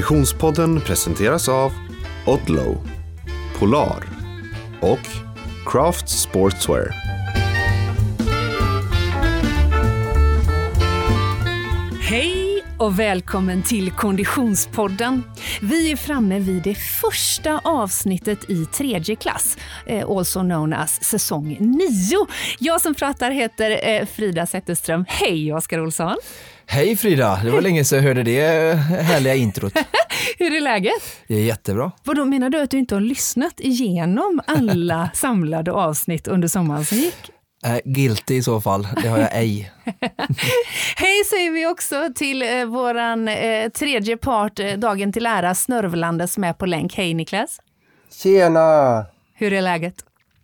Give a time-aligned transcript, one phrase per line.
[0.00, 1.72] Konditionspodden presenteras av
[2.26, 2.88] Odlow,
[3.58, 4.02] Polar
[4.80, 4.98] och
[5.66, 6.94] Craft Sportswear.
[12.00, 15.22] Hej och välkommen till Konditionspodden.
[15.60, 21.56] Vi är framme vid det första avsnittet i tredje klass, eh, also known as säsong
[21.60, 22.26] 9.
[22.58, 25.04] Jag som pratar heter eh, Frida Zetterström.
[25.08, 26.16] Hej Oskar Olsson!
[26.72, 29.72] Hej Frida, det var länge sedan jag hörde det härliga introt.
[30.38, 31.02] Hur är läget?
[31.28, 31.92] Det är jättebra.
[32.04, 36.98] Vadå, menar du att du inte har lyssnat igenom alla samlade avsnitt under sommaren som
[36.98, 37.30] gick?
[37.64, 39.72] Äh, guilty i så fall, det har jag ej.
[40.96, 46.28] Hej säger vi också till eh, våran eh, tredje part, eh, Dagen till ära, Snörvlande
[46.28, 46.94] som är på länk.
[46.94, 47.60] Hej Niklas!
[48.22, 49.06] Tjena!
[49.34, 49.94] Hur är läget?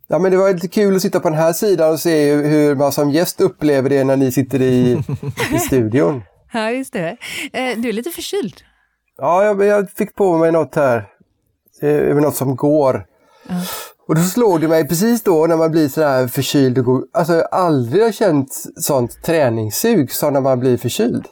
[0.09, 2.75] Ja, men det var lite kul att sitta på den här sidan och se hur,
[2.75, 5.03] man som gäst upplever det när ni sitter i,
[5.55, 6.23] i studion.
[6.53, 7.17] Ja, just det.
[7.53, 8.55] Eh, du är lite förkyld.
[9.19, 11.09] Ja, jag, jag fick på mig något här.
[11.83, 13.07] Eh, över något som går.
[14.09, 16.79] Och då slog det mig precis då när man blir så här förkyld.
[16.79, 21.25] Och går, alltså jag har aldrig känt sånt träningssug som när man blir förkyld.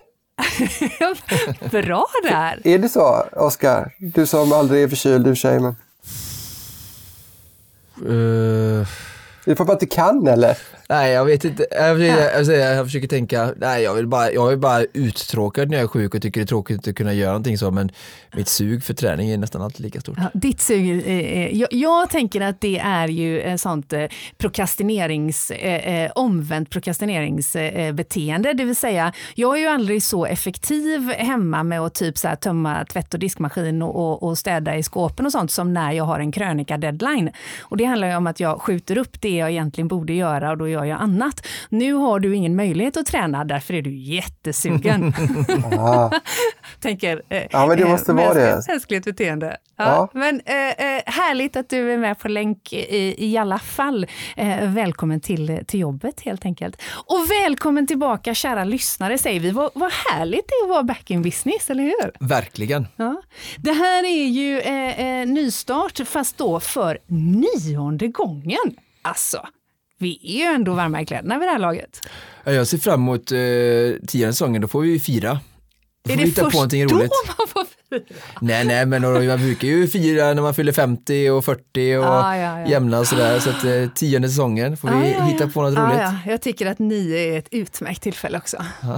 [1.71, 2.61] Bra där!
[2.65, 3.95] Är det så, Oskar?
[3.99, 5.61] Du som aldrig är förkyld i och för sig.
[5.61, 5.77] Men...
[8.03, 8.54] Uh,
[8.85, 9.14] uh,
[9.47, 10.57] Är det för att man inte kan eller?
[10.89, 11.67] nej, jag vet inte.
[11.71, 15.71] Jag försöker, jag, säger, jag försöker tänka, nej jag vill bara, jag är bara uttråkad
[15.71, 17.71] när jag är sjuk och tycker det är tråkigt att inte kunna göra någonting så,
[17.71, 17.91] men
[18.37, 20.19] mitt sug för träning är nästan alltid lika stort.
[20.19, 24.05] Ja, ditt sug, eh, eh, jag, jag tänker att det är ju eh, sånt eh,
[24.39, 28.53] prokrastinerings, eh, eh, omvänt prokrastineringsbeteende.
[28.53, 32.37] Det vill säga, jag är ju aldrig så effektiv hemma med att typ så här,
[32.37, 36.05] tömma tvätt och diskmaskin och, och, och städa i skåpen och sånt som när jag
[36.05, 37.33] har en krönika-deadline.
[37.61, 40.59] Och det handlar ju om att jag skjuter upp det jag egentligen borde göra och
[40.59, 41.47] då gör jag annat.
[41.69, 45.13] Nu har du ingen möjlighet att träna, därför är du jättesugen.
[46.81, 48.41] Tänker, eh, Ja, men det måste eh, vara det.
[48.41, 49.57] mänskligt- Mänskligt beteende.
[49.77, 50.09] Ja, Ja.
[50.21, 54.07] Men eh, eh, härligt att du är med på länk i, i alla fall.
[54.37, 56.83] Eh, välkommen till, till jobbet helt enkelt.
[57.07, 59.51] Och välkommen tillbaka kära lyssnare säger vi.
[59.51, 62.27] Vad, vad härligt det är att vara back in business, eller hur?
[62.29, 62.87] Verkligen.
[62.97, 63.23] Ja.
[63.57, 68.77] Det här är ju eh, eh, nystart, fast då för nionde gången.
[69.05, 69.47] Alltså,
[69.99, 72.01] vi är ju ändå varma i kläderna vid det här laget.
[72.45, 75.41] Ja, Jag ser fram emot uh, tionde säsongen, då får vi fira.
[76.05, 77.11] Då Är det hitta på först någonting då roligt.
[77.39, 78.05] man får fira?
[78.41, 81.61] Nej, nej, men man brukar ju fira när man fyller 50 och 40
[81.97, 82.67] och Ja, ja, ja.
[82.69, 83.39] jämna och sådär.
[83.39, 85.99] Så att uh, tionde säsongen får vi Ja, ja, hitta på något Ja, roligt.
[86.01, 86.15] ja.
[86.27, 88.57] Jag tycker att nio är ett utmärkt tillfälle också.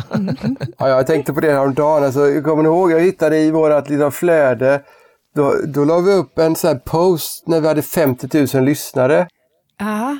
[0.78, 2.04] Ja, jag tänkte på det häromdagen.
[2.04, 4.82] Alltså, jag kommer ni ihåg, jag hittade i vårt lilla flöde,
[5.34, 9.28] då, då la vi upp en sån här post när vi hade 50 000 lyssnare.
[9.78, 10.16] Ja,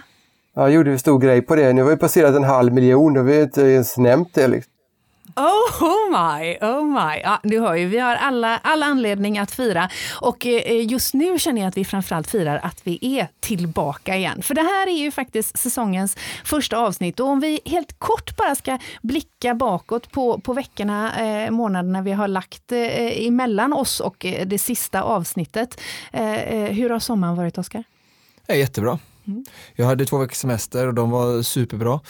[0.58, 1.72] Ja, gjorde vi stor grej på det.
[1.72, 4.48] Nu har vi passerat en halv miljon, har vi inte ens nämnt det.
[4.48, 4.72] Liksom.
[5.36, 7.20] Oh my, oh my.
[7.22, 9.88] Ja, du hör ju, vi har alla, alla anledning att fira.
[10.20, 14.42] Och eh, just nu känner jag att vi framförallt firar att vi är tillbaka igen.
[14.42, 17.20] För det här är ju faktiskt säsongens första avsnitt.
[17.20, 22.12] Och om vi helt kort bara ska blicka bakåt på, på veckorna, eh, månaderna vi
[22.12, 25.80] har lagt eh, emellan oss och eh, det sista avsnittet.
[26.12, 27.84] Eh, eh, hur har sommaren varit, Oskar?
[28.46, 28.54] Ja,
[29.74, 32.00] Jag hade två veckors semester och de var superbra.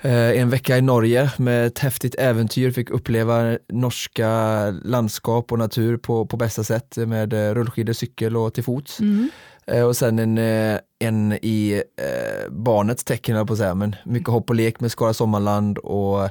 [0.00, 4.30] Eh, en vecka i Norge med ett häftigt äventyr, fick uppleva norska
[4.70, 9.00] landskap och natur på, på bästa sätt med eh, rullskidor, cykel och till fots.
[9.66, 10.38] Eh, och sen en,
[10.98, 11.82] en i
[12.50, 16.28] barnets tecken, på att säga, men mycket hopp och lek med Skara Sommarland och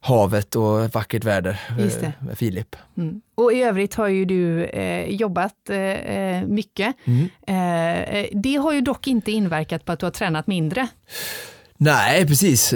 [0.00, 2.06] havet och vackert väder Just det.
[2.06, 2.76] eh, med Filip.
[2.96, 3.20] Mm.
[3.34, 6.94] Och i övrigt har ju du eh, jobbat eh, mycket.
[7.46, 10.88] Eh, det har ju dock inte inverkat på att du har tränat mindre.
[11.76, 12.72] Nej, precis.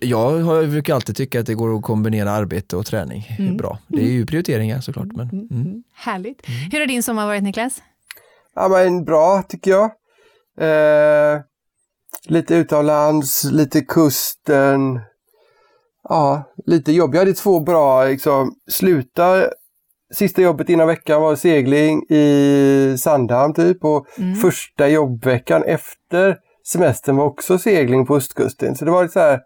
[0.00, 3.26] Jag har- brukar alltid tycka att det går att kombinera arbete och träning
[3.58, 3.78] bra.
[3.88, 5.08] Det är ju prioriteringar såklart.
[5.12, 5.82] Men, mm.
[5.94, 6.42] Härligt.
[6.72, 7.82] Hur har din sommar varit Niklas?
[8.54, 9.84] Ja, men bra tycker jag.
[10.60, 11.40] Eh,
[12.26, 15.00] lite utomlands, lite kusten.
[16.08, 17.14] Ja, lite jobb.
[17.14, 19.50] Jag hade två bra, liksom, sluta
[20.14, 24.06] Sista jobbet innan veckan var segling i Sandhamn typ och
[24.42, 26.36] första jobbveckan efter
[26.66, 28.76] semestern var också segling på östkusten.
[28.76, 29.40] Så det var så här,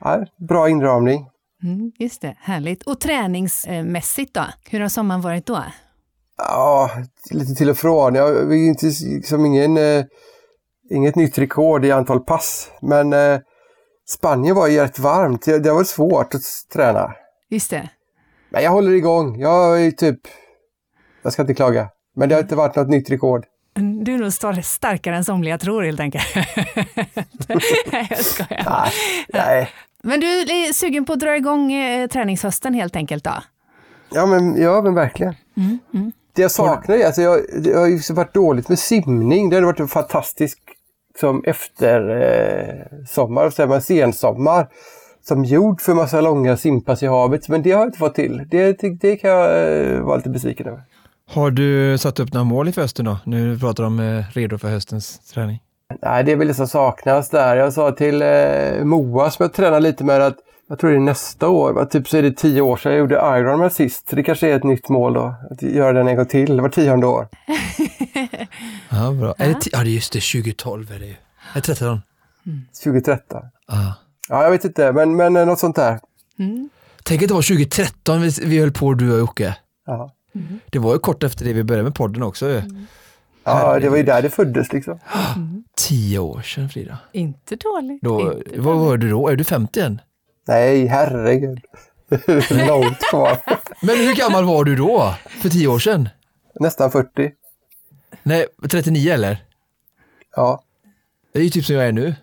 [0.00, 1.26] ja, bra inramning.
[1.62, 2.82] Mm, just det, härligt.
[2.82, 4.44] Och träningsmässigt då?
[4.70, 5.64] Hur har sommaren varit då?
[6.36, 6.90] Ja,
[7.30, 8.14] lite till och från.
[8.14, 10.04] Jag inte liksom ingen, eh,
[10.90, 12.70] inget nytt rekord i antal pass.
[12.80, 13.38] Men eh,
[14.08, 15.44] Spanien var ju rätt varmt.
[15.44, 17.14] Det har varit svårt att träna.
[17.50, 17.88] Just det.
[18.50, 19.40] Men jag håller igång.
[19.40, 20.20] Jag är typ...
[21.22, 21.88] Jag ska inte klaga.
[22.16, 23.44] Men det har inte varit något nytt rekord.
[23.76, 26.24] Mm, Du är nog star- starkare än somliga tror helt enkelt.
[27.92, 28.64] Nej, jag skojar.
[28.66, 28.92] Nej,
[29.32, 29.68] nej.
[30.02, 33.34] Men du är sugen på att dra igång eh, träningshösten helt enkelt då?
[34.10, 35.34] Ja, men, ja, men verkligen.
[36.34, 39.50] Det jag saknar är, alltså jag, det har ju varit dåligt med simning.
[39.50, 40.58] Det hade varit en fantastisk
[41.20, 42.10] som efter
[43.18, 44.68] eh, man sensommar,
[45.22, 47.48] som gjord för massa långa simpass i havet.
[47.48, 48.44] Men det har jag inte fått till.
[48.50, 50.82] Det, det, det kan jag eh, vara lite besviken över.
[51.30, 53.18] Har du satt upp några mål inför hösten då?
[53.24, 55.60] Nu pratar du om eh, redo för höstens träning.
[56.02, 57.56] Nej, det är väl det som saknas där.
[57.56, 60.36] Jag sa till eh, Moa som jag tränar lite med att
[60.72, 61.86] jag tror det är nästa år, va?
[61.86, 64.08] typ så är det tio år sedan jag gjorde Ironman sist.
[64.08, 66.68] Så det kanske är ett nytt mål då, att göra den en gång till, var
[66.68, 67.28] tionde år.
[68.90, 69.34] Ja, bra.
[69.38, 71.12] Är det ja, just det, 2012 är det ju.
[71.12, 72.00] Är det 13?
[72.84, 73.42] 2013.
[73.66, 73.94] Ja.
[74.28, 76.00] Ja, jag vet inte, men, men eh, något sånt där.
[77.02, 79.56] Tänk att det var 2013 vi, vi höll på du och Jocke.
[79.86, 80.12] Ja.
[80.70, 82.48] Det var ju kort efter det vi började med podden också.
[82.48, 82.62] ju.
[83.44, 84.98] ja, det var ju där det föddes liksom.
[85.76, 86.98] Tio år sedan Frida.
[87.12, 88.02] Inte dåligt.
[88.02, 89.28] Då, inte vad var du då?
[89.28, 90.00] Är du 50 än?
[90.48, 91.60] Nej, herregud.
[92.68, 93.38] Långt kvar.
[93.82, 95.14] Men hur gammal var du då?
[95.42, 96.08] För tio år sedan?
[96.60, 97.30] Nästan 40.
[98.22, 99.44] Nej, 39 eller?
[100.36, 100.62] Ja.
[101.32, 102.14] Det är ju typ som jag är nu.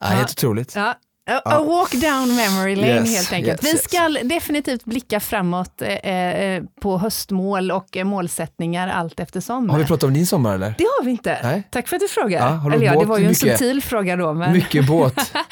[0.00, 0.74] Ja, helt otroligt.
[0.74, 0.94] Ja.
[1.30, 3.64] A, a walk down memory lane Yes, helt enkelt.
[3.64, 3.84] yes, Vi yes.
[3.84, 9.70] ska definitivt blicka framåt eh, eh, på höstmål och eh, målsättningar allt eftersom.
[9.70, 10.74] Har vi pratat om din sommar eller?
[10.78, 11.38] Det har vi inte.
[11.42, 11.62] Nej.
[11.70, 12.38] Tack för att du frågar.
[12.38, 14.32] Ja, har du Eller ja, det var ju en Mycket- subtil fråga då.
[14.34, 14.52] Men...
[14.52, 15.32] Mycket båt.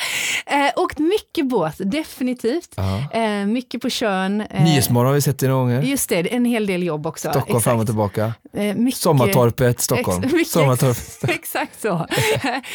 [0.46, 2.74] Eh, och mycket båt, definitivt.
[2.76, 3.10] Ja.
[3.20, 4.40] Eh, mycket på sjön.
[4.40, 5.82] Eh, Nyhetsmorgon har vi sett det några gånger.
[5.82, 7.28] Just det, en hel del jobb också.
[7.30, 7.64] Stockholm Exakt.
[7.64, 8.32] fram och tillbaka.
[8.56, 9.00] Eh, mycket...
[9.00, 10.22] Sommartorpet, Stockholm.
[10.24, 10.96] Ex- mycket- Sommartorp.
[11.30, 12.06] Exakt så.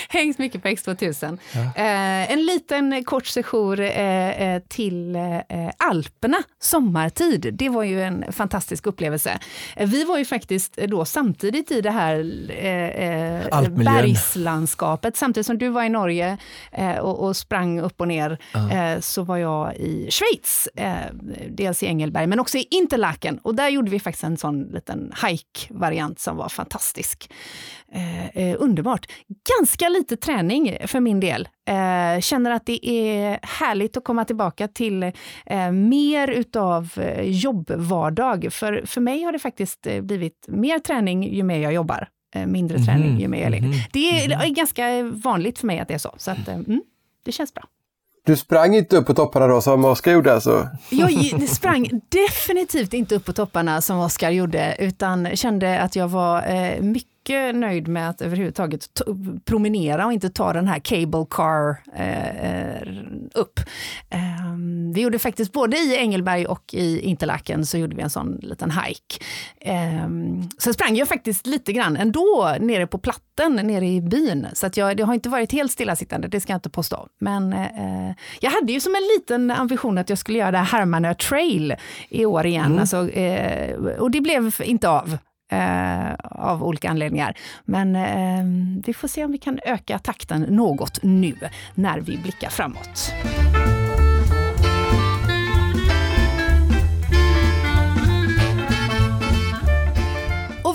[0.09, 1.37] Hängt mycket på X2000.
[1.75, 5.41] Eh, en liten kort sejour eh, eh, till eh,
[5.77, 7.53] Alperna sommartid.
[7.53, 9.39] Det var ju en fantastisk upplevelse.
[9.77, 12.19] Vi var ju faktiskt då samtidigt i det här
[12.49, 15.17] eh, eh, bergslandskapet.
[15.17, 16.37] Samtidigt som du var i Norge
[16.71, 18.37] eh, och, och sprang upp och ner
[18.71, 20.67] eh, så var jag i Schweiz.
[21.49, 23.37] Dels i Engelberg men också i Interlaken.
[23.37, 27.31] Och där gjorde vi faktiskt en sån liten hike-variant som var fantastisk.
[28.57, 29.05] Underbart.
[29.59, 31.47] Ganska lite träning för min del.
[31.67, 35.03] Eh, känner att det är härligt att komma tillbaka till
[35.45, 38.47] eh, mer utav eh, jobbvardag.
[38.51, 42.07] För, för mig har det faktiskt eh, blivit mer träning ju mer jag jobbar.
[42.35, 43.67] Eh, mindre träning ju mer jag är ledig.
[43.67, 46.15] mhm, Det är, det är ganska vanligt för mig att det är så.
[46.17, 46.81] Så att, eh, mm,
[47.25, 47.63] det känns bra.
[48.25, 50.67] Du sprang inte upp på topparna då som Oskar gjorde alltså?
[50.89, 51.11] Jag
[51.49, 56.81] sprang definitivt inte upp på topparna som Oskar gjorde, utan kände att jag var eh,
[56.81, 59.01] mycket nöjd med att överhuvudtaget
[59.45, 62.87] promenera och inte ta den här cable car eh, eh,
[63.33, 63.59] upp.
[64.09, 68.39] Ehm, vi gjorde faktiskt både i Engelberg och i Interlaken så gjorde vi en sån
[68.41, 69.25] liten hike.
[70.05, 74.47] Um, sen sprang jag faktiskt lite grann ändå nere på platten, nere i byn.
[74.53, 77.07] Så att jag, det har inte varit helt stillasittande, det ska jag inte påstå.
[77.19, 80.77] Men eh, jag hade ju som en liten ambition att jag skulle göra det här
[80.77, 81.75] Hermanö trail
[82.09, 82.79] i år igen.
[82.79, 85.17] Alltså, eh, och det blev inte av.
[85.49, 87.37] Eh, av olika anledningar.
[87.65, 88.43] Men eh,
[88.85, 91.35] vi får se om vi kan öka takten något nu
[91.75, 93.13] när vi blickar framåt.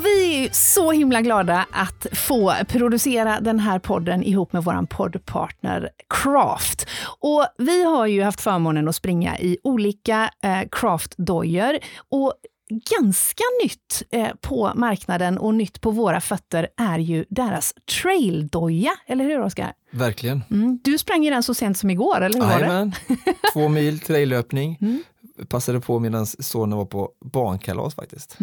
[0.04, 5.90] Vi är så himla glada att få producera den här podden ihop med vår poddpartner
[6.08, 6.88] Craft.
[7.20, 11.78] Och vi har ju haft förmånen att springa i olika eh, Craft-dojor.
[12.10, 12.34] Och
[12.90, 19.24] ganska nytt eh, på marknaden och nytt på våra fötter är ju deras traildoja, eller
[19.24, 19.72] hur Oskar?
[19.90, 20.44] Verkligen.
[20.50, 20.78] Mm.
[20.84, 22.92] Du sprang ju den så sent som igår, eller hur var det?
[23.52, 24.78] Två mil traillöpning.
[24.80, 25.02] Mm.
[25.48, 28.36] Passade på medan sonen var på barnkalas faktiskt.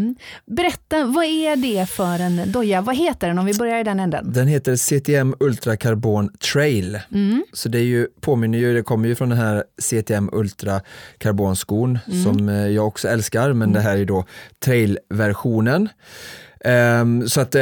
[0.45, 2.81] Berätta, vad är det för en doja?
[2.81, 4.31] Vad heter den om vi börjar i den änden?
[4.33, 6.99] Den heter CTM Ultra Carbon Trail.
[7.13, 7.43] Mm.
[7.53, 10.81] Så det är ju, påminner ju, det kommer ju från den här CTM Ultra
[11.17, 12.23] Carbon skon Mm.
[12.23, 14.25] som eh, jag också älskar, men det här är då
[14.65, 15.89] trailversionen.
[16.65, 17.53] Ehm, så att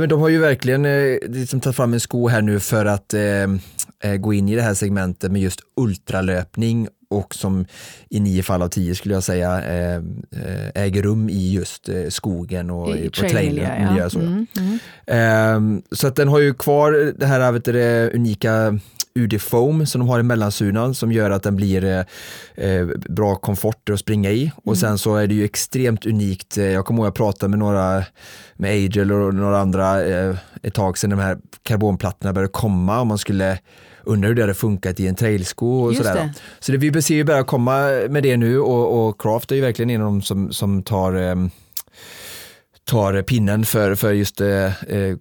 [0.00, 3.14] men de har ju verkligen eh, liksom tagit fram en sko här nu för att
[3.14, 7.64] eh, gå in i det här segmentet med just ultralöpning och som
[8.10, 12.08] i nio fall av tio skulle jag säga eh, eh, äger rum i just eh,
[12.08, 14.10] skogen och I på trailmiljö, ja.
[14.10, 14.18] så.
[14.18, 14.78] Mm, mm.
[15.06, 18.78] Ehm, så att den har ju kvar det här vet du, det unika
[19.16, 22.04] UD-foam som de har i mellansunan som gör att den blir
[22.54, 24.52] eh, bra komfort att springa i.
[24.64, 26.56] Och sen så är det ju extremt unikt.
[26.56, 28.04] Jag kommer ihåg att jag pratade med några,
[28.54, 33.06] med Agel och några andra eh, ett tag sedan de här karbonplattorna började komma och
[33.06, 33.58] man skulle
[34.06, 36.14] undra hur det hade funkat i en trailsko och Just sådär.
[36.14, 36.34] det.
[36.60, 39.62] Så det, vi ser ju börja komma med det nu och, och Craft är ju
[39.62, 41.50] verkligen en av dem som, som tar ehm,
[42.86, 44.46] tar pinnen för, för just eh,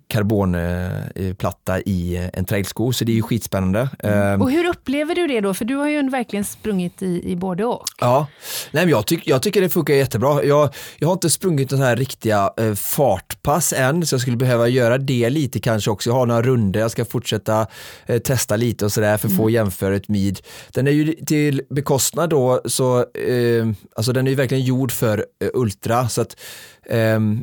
[0.08, 2.94] karbonplatta i en trailsko.
[2.94, 3.90] Så det är ju skitspännande.
[4.00, 4.42] Mm.
[4.42, 5.54] Och hur upplever du det då?
[5.54, 7.84] För du har ju verkligen sprungit i, i både och.
[8.00, 8.28] Ja,
[8.72, 10.44] Nej, jag, tyck, jag tycker det funkar jättebra.
[10.44, 14.68] Jag, jag har inte sprungit några här riktiga eh, fartpass än, så jag skulle behöva
[14.68, 16.10] göra det lite kanske också.
[16.10, 17.68] Jag har några runder, jag ska fortsätta
[18.06, 19.44] eh, testa lite och sådär för att mm.
[19.44, 20.40] få jämföra ett mid.
[20.70, 25.26] Den är ju till bekostnad då, så eh, alltså den är ju verkligen gjord för
[25.42, 26.75] eh, ultra, så att Ehm,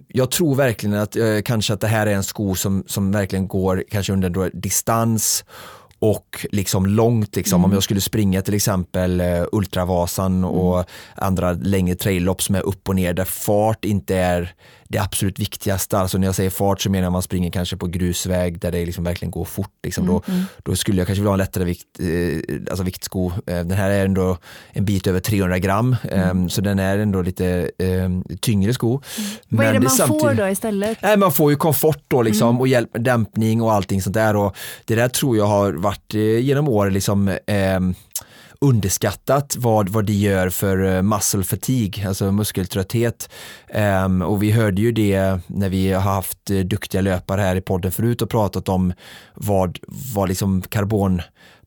[0.08, 3.48] jag tror verkligen att eh, kanske att det här är en sko som, som verkligen
[3.48, 5.44] går kanske under distans
[6.02, 7.64] och liksom långt, liksom, mm.
[7.64, 10.44] om jag skulle springa till exempel uh, Ultravasan mm.
[10.44, 10.84] och
[11.14, 14.54] andra längre traillopp som är upp och ner där fart inte är
[14.92, 15.98] det absolut viktigaste.
[15.98, 18.86] Alltså när jag säger fart så menar jag man springer kanske på grusväg där det
[18.86, 19.74] liksom verkligen går fort.
[19.82, 20.04] Liksom.
[20.04, 20.44] Mm, då, mm.
[20.62, 23.32] då skulle jag kanske vilja ha en lättare vikt, eh, alltså viktsko.
[23.46, 24.38] Eh, den här är ändå
[24.72, 26.42] en bit över 300 gram mm.
[26.42, 29.00] eh, så den är ändå lite eh, tyngre sko.
[29.48, 30.22] Vad är det man samtidigt...
[30.22, 30.98] får då istället?
[31.02, 32.60] Nej, man får ju komfort då liksom, mm.
[32.60, 34.36] och hjälp, dämpning och allting sånt där.
[34.36, 37.94] Och det där tror jag har varit eh, genom åren liksom, ehm,
[38.62, 43.30] underskattat vad, vad det gör för eh, muscle fatigue, alltså muskeltrötthet.
[44.04, 47.60] Um, och vi hörde ju det när vi har haft eh, duktiga löpare här i
[47.60, 48.92] podden förut och pratat om
[49.34, 49.78] vad,
[50.14, 50.62] vad liksom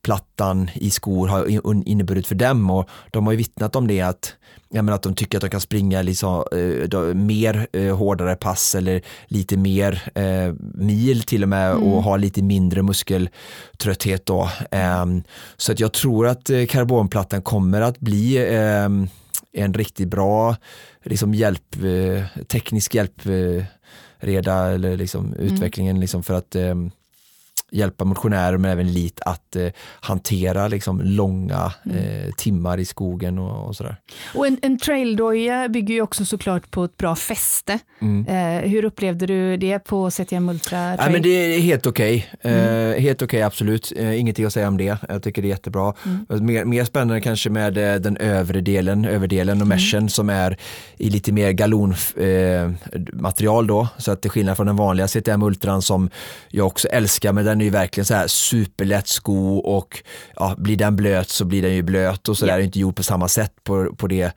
[0.06, 4.34] karbonplattan i skor har inneburit för dem och de har ju vittnat om det att
[4.70, 8.74] ja, men att de tycker att de kan springa liksom, eh, mer eh, hårdare pass
[8.74, 11.82] eller lite mer eh, mil till och med mm.
[11.82, 14.48] och ha lite mindre muskeltrötthet då.
[14.70, 15.22] Ehm,
[15.56, 19.08] så att jag tror att eh, karbonplattan kommer att bli ehm,
[19.52, 20.56] en riktigt bra
[21.04, 25.38] liksom hjälp, eh, teknisk hjälpreda eller liksom mm.
[25.40, 26.90] utvecklingen liksom för att ehm,
[27.70, 29.68] hjälpa motionärer men även elit att eh,
[30.00, 31.96] hantera liksom, långa mm.
[31.96, 33.96] eh, timmar i skogen och, och sådär.
[34.34, 37.78] Och en, en traildoja bygger ju också såklart på ett bra fäste.
[38.00, 38.26] Mm.
[38.26, 40.96] Eh, hur upplevde du det på CTM Ultra?
[40.96, 42.28] Ja, men det är helt okej.
[42.32, 42.52] Okay.
[42.52, 43.02] Eh, mm.
[43.02, 43.92] helt okej, okay, absolut.
[43.96, 44.98] Eh, ingenting att säga om det.
[45.08, 45.94] Jag tycker det är jättebra.
[46.04, 46.26] Mm.
[46.46, 49.68] Mer, mer spännande kanske med eh, den övre delen, överdelen och mm.
[49.68, 50.56] meshen som är
[50.96, 53.88] i lite mer galonmaterial då.
[53.98, 56.10] Så att det är skillnad från den vanliga CTM Ultran som
[56.48, 60.02] jag också älskar, men den är ju verkligen så här superlätt sko och
[60.36, 62.64] ja, blir den blöt så blir den ju blöt och så yeah.
[62.64, 64.32] inte gjord på samma sätt på, på det.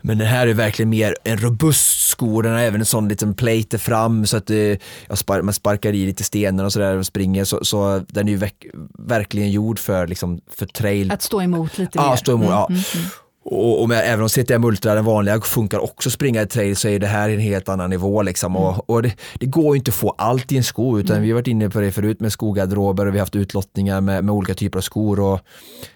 [0.00, 3.34] Men den här är verkligen mer en robust sko, den har även en sån liten
[3.34, 4.76] plate fram så att eh,
[5.08, 8.32] ja, spar, man sparkar i lite stenar och sådär och springer så, så den är
[8.32, 8.66] ju verk,
[8.98, 11.12] verkligen gjord för, liksom, för trail.
[11.12, 12.16] Att stå emot lite ja, mer.
[12.16, 12.66] Stå emot, mm, ja.
[12.70, 13.06] Mm, mm.
[13.44, 16.88] Och, och med, även om CTM Ultra, den vanliga, funkar också springa i trail så
[16.88, 18.22] är det här en helt annan nivå.
[18.22, 18.56] Liksom.
[18.56, 18.68] Mm.
[18.68, 21.22] Och, och det, det, går inte att få allt i en sko utan mm.
[21.22, 24.24] vi har varit inne på det förut med skogarderober och vi har haft utlottningar med,
[24.24, 25.20] med olika typer av skor.
[25.20, 25.40] Och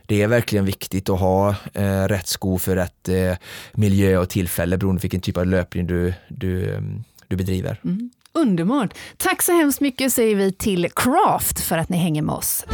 [0.07, 3.37] det är verkligen viktigt att ha eh, rätt sko för rätt eh,
[3.73, 7.81] miljö och tillfälle beroende på vilken typ av löpning du, du, mm, du bedriver.
[7.85, 8.11] Mm.
[8.33, 8.95] Underbart!
[9.17, 12.64] Tack så hemskt mycket säger vi till Craft för att ni hänger med oss.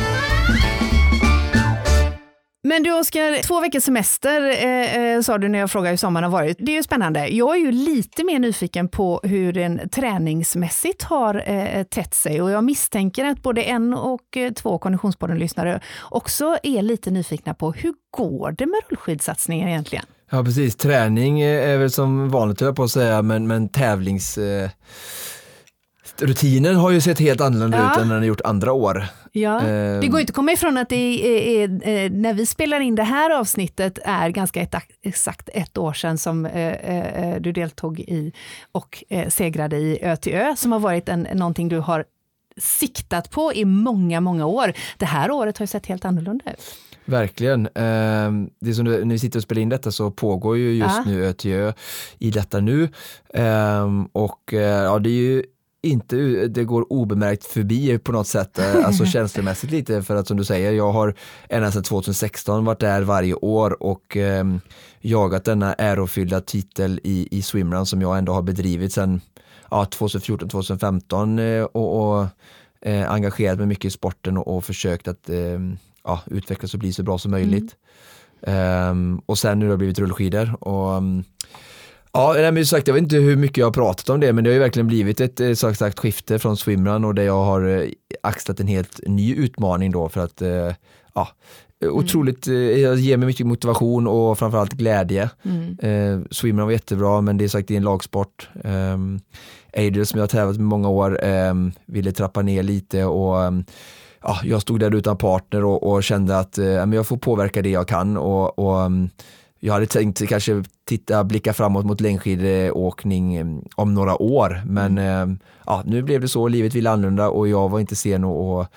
[2.66, 6.24] Men du Oskar, två veckors semester eh, eh, sa du när jag frågade hur sommaren
[6.24, 6.56] har varit.
[6.60, 7.28] Det är ju spännande.
[7.28, 12.50] Jag är ju lite mer nyfiken på hur den träningsmässigt har eh, tätt sig och
[12.50, 17.94] jag misstänker att både en och eh, två Konditionspodden-lyssnare också är lite nyfikna på hur
[18.10, 20.04] går det med rullskidsatsningen egentligen?
[20.30, 24.38] Ja precis, träning är väl som vanligt höll jag på att säga, men, men tävlings...
[24.38, 24.70] Eh
[26.18, 27.92] rutinen har ju sett helt annorlunda ja.
[27.92, 29.06] ut än den har gjort andra år.
[29.32, 29.60] Ja.
[30.00, 32.94] Det går inte att komma ifrån att det är, är, är, när vi spelar in
[32.94, 38.00] det här avsnittet är ganska ett, exakt ett år sedan som eh, eh, du deltog
[38.00, 38.32] i
[38.72, 42.04] och eh, segrade i Ö till Ö, som har varit en, någonting du har
[42.56, 44.72] siktat på i många, många år.
[44.98, 46.60] Det här året har ju sett helt annorlunda ut.
[47.04, 47.68] Verkligen.
[47.74, 50.96] Ehm, det är som när vi sitter och spelar in detta så pågår ju just
[50.96, 51.04] ja.
[51.06, 51.72] nu Ö till Ö
[52.18, 52.88] i detta nu.
[53.34, 55.44] Ehm, och ja, det är ju
[55.84, 56.16] inte
[56.48, 60.44] det går obemärkt förbi på något sätt, eh, alltså känslomässigt lite för att som du
[60.44, 61.14] säger, jag har
[61.48, 64.44] ända sedan 2016 varit där varje år och eh,
[65.00, 69.20] jagat denna ärofyllda titel i, i swimrun som jag ändå har bedrivit sedan
[69.70, 72.26] ja, 2014-2015 eh, och, och
[72.80, 75.58] eh, engagerat mig mycket i sporten och, och försökt att eh,
[76.04, 77.76] ja, utvecklas och bli så bra som möjligt.
[78.46, 79.20] Mm.
[79.26, 81.02] och sen nu har det blivit rullskidor och
[82.16, 84.50] Ja, men sagt, jag vet inte hur mycket jag har pratat om det, men det
[84.50, 87.68] har ju verkligen blivit ett eh, sagt, sagt skifte från swimrun och där jag har
[87.68, 87.88] eh,
[88.22, 90.72] axlat en helt ny utmaning då för att eh,
[91.14, 91.28] ja,
[91.82, 91.94] mm.
[91.94, 95.30] otroligt, jag ger mig mycket motivation och framförallt glädje.
[95.42, 95.78] Mm.
[95.78, 98.48] Eh, swimrun var jättebra, men det är sagt det är en lagsport.
[98.64, 98.98] Eh,
[99.76, 101.54] Adriel som jag har tävlat med många år eh,
[101.86, 103.36] ville trappa ner lite och
[104.22, 107.70] ja, jag stod där utan partner och, och kände att eh, jag får påverka det
[107.70, 108.90] jag kan och, och
[109.64, 115.38] jag hade tänkt kanske titta, blicka framåt mot längdskidåkning eh, om några år men mm.
[115.66, 118.70] ja, nu blev det så, livet ville annorlunda och jag var inte sen att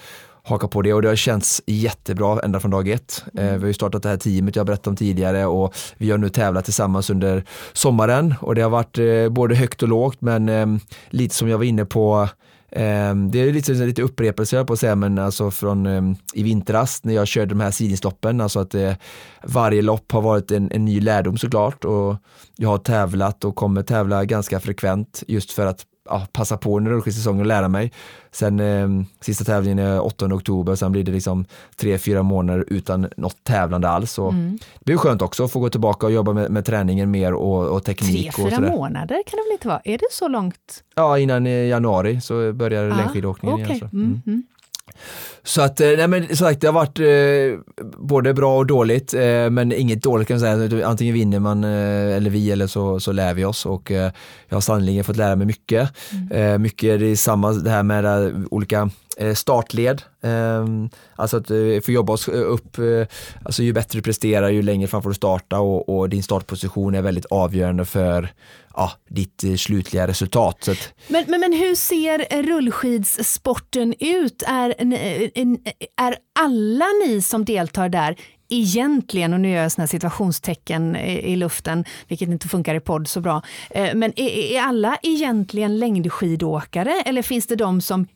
[0.44, 3.24] haka på det och det har känts jättebra ända från dag ett.
[3.34, 3.54] Mm.
[3.54, 6.30] Vi har ju startat det här teamet jag berättade om tidigare och vi har nu
[6.30, 10.80] tävlat tillsammans under sommaren och det har varit både högt och lågt men
[11.10, 12.30] lite som jag var inne på
[12.72, 17.04] Ehm, det är lite, lite upprepelse på att säga, men alltså från ehm, i vintras
[17.04, 18.94] när jag körde de här sidningsloppen, alltså att eh,
[19.44, 22.16] varje lopp har varit en, en ny lärdom såklart och
[22.56, 26.92] jag har tävlat och kommer tävla ganska frekvent just för att ja, passa på under
[26.92, 27.92] rullskidsäsongen och lära mig.
[28.32, 31.46] Sen eh, sista tävlingen är 8 oktober, sen blir det liksom
[31.76, 34.20] tre, fyra månader utan något tävlande alls.
[34.20, 34.58] Och mm.
[34.80, 37.68] Det blir skönt också att få gå tillbaka och jobba med, med träningen mer och,
[37.68, 38.36] och teknik.
[38.36, 39.82] Tre, fyra månader kan det väl inte vara?
[39.84, 40.84] Är det så långt?
[40.96, 43.76] Ja, innan januari så börjar ah, längdskidåkningen okay.
[43.76, 43.90] igen.
[43.94, 44.22] Mm.
[44.26, 44.44] Mm.
[45.44, 49.50] Så att, eh, nej men sagt det har varit eh, både bra och dåligt, eh,
[49.50, 50.88] men inget dåligt kan man säga.
[50.88, 54.12] Antingen vinner man eh, eller vi eller så, så lär vi oss och eh,
[54.48, 55.90] jag har sannolikt fått lära mig mycket.
[56.12, 56.54] Mm.
[56.54, 58.90] Eh, mycket det är samma det här med olika
[59.36, 60.02] startled,
[61.16, 61.48] alltså att
[61.86, 62.78] få jobba oss upp,
[63.44, 66.96] alltså ju bättre du presterar ju längre fram får du starta och, och din startposition
[66.96, 68.30] är väldigt avgörande för
[68.78, 70.64] ja, ditt eh, slutliga resultat.
[70.64, 70.94] Så att...
[71.08, 74.44] men, men, men hur ser rullskidssporten ut?
[74.48, 75.48] Är, eh, eh,
[76.02, 78.16] är alla ni som deltar där
[78.50, 83.22] egentligen, och nu gör jag såna situationstecken i, luften, vilket inte funkar i podd så
[83.22, 83.42] bra,
[83.74, 88.08] men är, är alla egentligen längdskidåkare eller finns det de som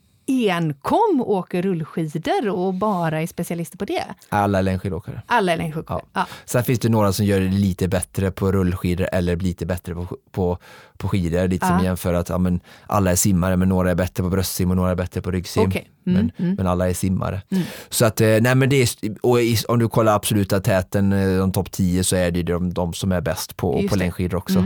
[0.50, 4.04] enkom åker rullskidor och bara är specialister på det?
[4.28, 5.22] Alla längdskidåkare.
[5.26, 6.00] Alla längdskidåkare.
[6.12, 6.20] Ja.
[6.20, 6.26] Ja.
[6.44, 10.06] Sen finns det några som gör det lite bättre på rullskidor eller lite bättre på,
[10.30, 10.58] på,
[10.96, 11.48] på skidor.
[11.48, 11.76] Lite ja.
[11.76, 14.76] som jämför att ja, men alla är simmare men några är bättre på bröstsim och
[14.76, 15.68] några är bättre på ryggsim.
[15.68, 15.82] Okay.
[16.06, 16.54] Mm, men, mm.
[16.54, 17.42] men alla är simmare.
[17.50, 17.64] Mm.
[17.88, 18.88] Så att, eh, nej men det är,
[19.22, 22.92] och om du kollar absoluta täten, eh, de topp 10 så är det de, de
[22.92, 24.64] som är bäst på, på längdskidor också.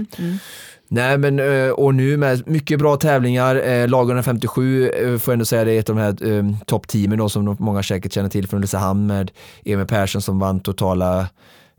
[0.89, 5.35] Nej men eh, och nu med mycket bra tävlingar, eh, lag 157 eh, får jag
[5.35, 8.59] ändå säga det är ett av de här toppteamen som många säkert känner till från
[8.59, 9.31] Ulricehamn med
[9.65, 11.29] Emil Persson som vann totala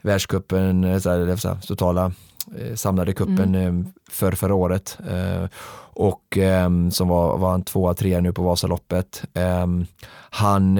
[0.02, 2.12] världscupen, eller totala
[2.76, 3.86] samlade kuppen mm.
[4.10, 4.98] för förra året
[5.94, 6.38] och
[6.92, 9.24] som var, var en tvåa, trea nu på Vasaloppet.
[10.30, 10.76] han,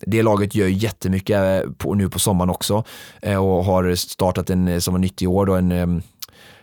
[0.00, 2.84] det laget gör jättemycket på, nu på sommaren också
[3.22, 6.02] och har startat en, som var nytt i år, då, en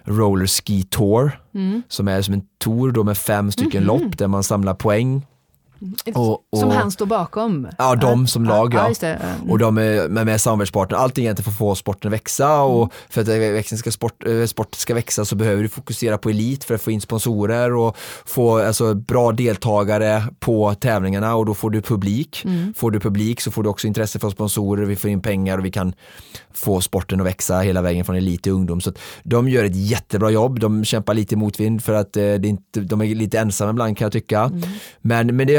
[0.05, 1.81] Roller Ski Tour mm.
[1.87, 4.03] som är som en tour då med fem stycken mm -hmm.
[4.03, 5.25] lopp där man samlar poäng
[6.15, 7.67] och, och, som han står bakom?
[7.77, 8.91] Ja, de som lag ja.
[9.01, 9.51] ja mm.
[9.51, 10.97] Och de är med, med samarbetspartner.
[10.97, 12.89] Allting egentligen för att få sporten att växa och mm.
[13.09, 16.63] för att växten ska sport, eh, sport ska växa så behöver du fokusera på elit
[16.63, 21.69] för att få in sponsorer och få alltså, bra deltagare på tävlingarna och då får
[21.69, 22.41] du publik.
[22.45, 22.73] Mm.
[22.77, 25.65] Får du publik så får du också intresse för sponsorer, vi får in pengar och
[25.65, 25.93] vi kan
[26.53, 28.81] få sporten att växa hela vägen från elit till ungdom.
[28.81, 28.91] Så
[29.23, 30.59] de gör ett jättebra jobb.
[30.59, 34.05] De kämpar lite motvind för att eh, det inte, de är lite ensamma ibland kan
[34.05, 34.39] jag tycka.
[34.41, 34.61] Mm.
[35.01, 35.57] Men, men det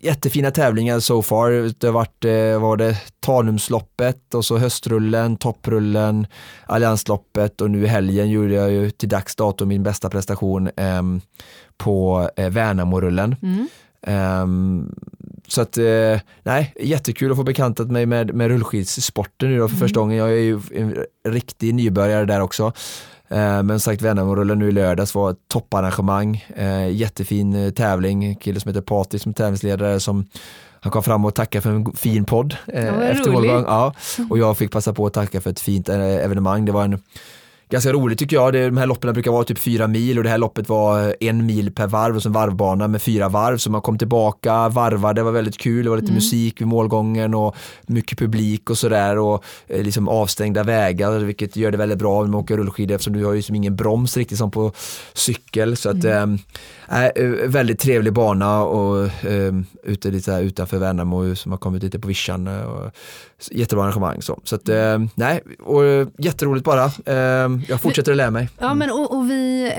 [0.00, 1.72] jättefina tävlingar so far.
[1.78, 6.26] Det har varit eh, var det Tanumsloppet och så höstrullen, topprullen,
[6.66, 11.02] alliansloppet och nu i helgen gjorde jag ju till dags dato min bästa prestation eh,
[11.76, 13.36] på eh, Värnamorullen.
[13.42, 13.66] Mm.
[14.06, 14.94] Um,
[15.48, 19.76] så att, eh, nej, jättekul att få bekantat mig med, med rullskidssporten nu då för
[19.76, 19.80] mm.
[19.80, 20.18] första gången.
[20.18, 22.72] Jag är ju en riktig nybörjare där också.
[23.28, 26.44] Eh, men sagt Värnamorullen nu i lördags var ett topparrangemang.
[26.56, 30.26] Eh, jättefin eh, tävling, en kille som heter Patrik som tävlingsledare som
[30.80, 33.64] han kom fram och tackade för en fin podd eh, efter målgång.
[33.66, 33.94] Ja,
[34.30, 36.64] och jag fick passa på att tacka för ett fint evenemang.
[36.64, 37.02] Det var en
[37.70, 38.52] ganska roligt tycker jag.
[38.52, 41.72] De här loppen brukar vara typ fyra mil och det här loppet var en mil
[41.72, 43.58] per varv och så en varvbana med fyra varv.
[43.58, 45.84] Så man kom tillbaka, varvade, det var väldigt kul.
[45.84, 46.14] Det var lite mm.
[46.14, 51.70] musik vid målgången och mycket publik och sådär och eh, liksom avstängda vägar vilket gör
[51.70, 54.38] det väldigt bra när man åker rullskidor eftersom du har ju som ingen broms riktigt
[54.38, 54.72] som på
[55.12, 55.76] cykel.
[55.76, 56.38] Så att, mm.
[56.90, 62.08] äh, väldigt trevlig bana och äh, ute lite utanför Värnamo som har kommit lite på
[62.08, 62.48] vischan.
[62.48, 62.90] Och,
[63.50, 64.22] jättebra arrangemang.
[64.22, 66.84] Så, så att, eh, nej, och, eh, jätteroligt bara.
[66.84, 68.40] Eh, jag fortsätter att lära mig.
[68.40, 68.68] Mm.
[68.68, 69.72] Ja, men och, och vi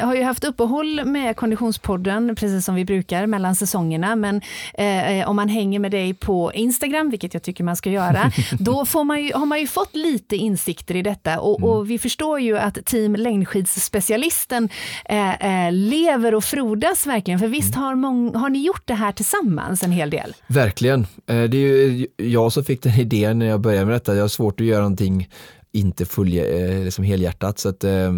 [0.00, 4.16] eh, har ju haft uppehåll med Konditionspodden, precis som vi brukar mellan säsongerna.
[4.16, 4.40] Men
[4.74, 8.84] eh, om man hänger med dig på Instagram, vilket jag tycker man ska göra, då
[8.84, 11.40] får man ju, har man ju fått lite insikter i detta.
[11.40, 11.70] Och, mm.
[11.70, 14.68] och vi förstår ju att team längdskidsspecialisten
[15.04, 17.40] eh, lever och frodas verkligen.
[17.40, 17.84] För visst mm.
[17.84, 20.34] har, mång, har ni gjort det här tillsammans en hel del?
[20.46, 21.06] Verkligen.
[21.26, 24.14] det är ju jag som fick den idén när jag började med detta.
[24.14, 25.28] Jag har svårt att göra någonting
[25.72, 27.58] inte full, eh, liksom helhjärtat.
[27.58, 28.12] Så att, eh,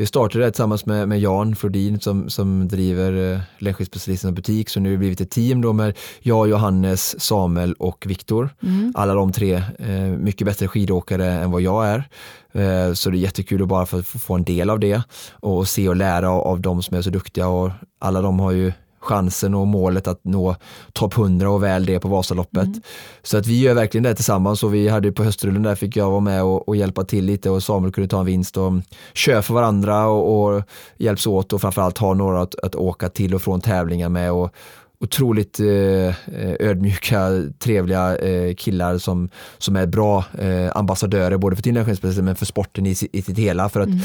[0.00, 4.68] vi startade det tillsammans med, med Jan Flodin som, som driver eh, längdskidspecialisternas butik.
[4.68, 8.50] Så nu har det blivit ett team då med jag, Johannes, Samuel och Viktor.
[8.62, 8.92] Mm.
[8.96, 12.08] Alla de tre eh, mycket bättre skidåkare än vad jag är.
[12.52, 15.88] Eh, så det är jättekul att bara få, få en del av det och se
[15.88, 17.48] och lära av, av de som är så duktiga.
[17.48, 18.72] Och alla de har ju
[19.08, 20.56] chansen och målet att nå
[20.92, 22.64] topp 100 och väl det på Vasaloppet.
[22.64, 22.80] Mm.
[23.22, 26.10] Så att vi gör verkligen det tillsammans och vi hade på höstrullen där fick jag
[26.10, 28.72] vara med och, och, hjälpa till lite och Samuel kunde ta en vinst och
[29.14, 30.62] köra för varandra och, och
[30.96, 34.54] hjälps åt och framförallt ha några att, att åka till och från tävlingar med och,
[35.00, 36.14] otroligt eh,
[36.60, 42.46] ödmjuka, trevliga eh, killar som, som är bra eh, ambassadörer både för Tinnerskensspecialister men för
[42.46, 43.68] sporten i, i sitt hela.
[43.68, 44.00] För att mm.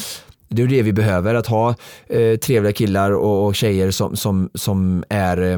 [0.53, 1.75] Det är det vi behöver, att ha
[2.07, 5.57] eh, trevliga killar och, och tjejer som, som, som är eh,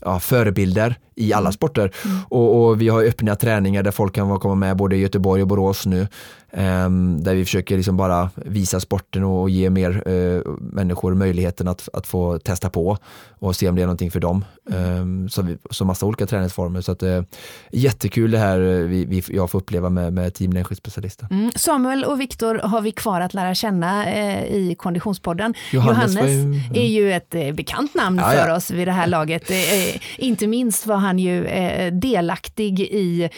[0.00, 1.52] ja, förebilder i alla mm.
[1.52, 1.92] sporter.
[2.04, 2.18] Mm.
[2.28, 5.48] Och, och, vi har öppna träningar där folk kan komma med både i Göteborg och
[5.48, 6.06] Borås nu.
[6.56, 11.88] Um, där vi försöker liksom bara visa sporten och ge mer uh, människor möjligheten att,
[11.92, 12.98] att få testa på
[13.38, 14.44] och se om det är någonting för dem.
[14.64, 16.80] Um, så, vi, så massa olika träningsformer.
[16.80, 17.22] Så att, uh,
[17.70, 21.26] jättekul det här eh, vi, vi, jag får uppleva med, med Team Längdskidspecialister.
[21.30, 21.50] Mm.
[21.56, 25.54] Samuel och Viktor har vi kvar att lära känna uh, i Konditionspodden.
[25.72, 28.56] Johannes, Johannes ju, är ju ett bekant namn ja, för ja.
[28.56, 29.50] oss vid det här laget.
[30.18, 31.46] inte minst var han ju
[31.92, 33.28] delaktig i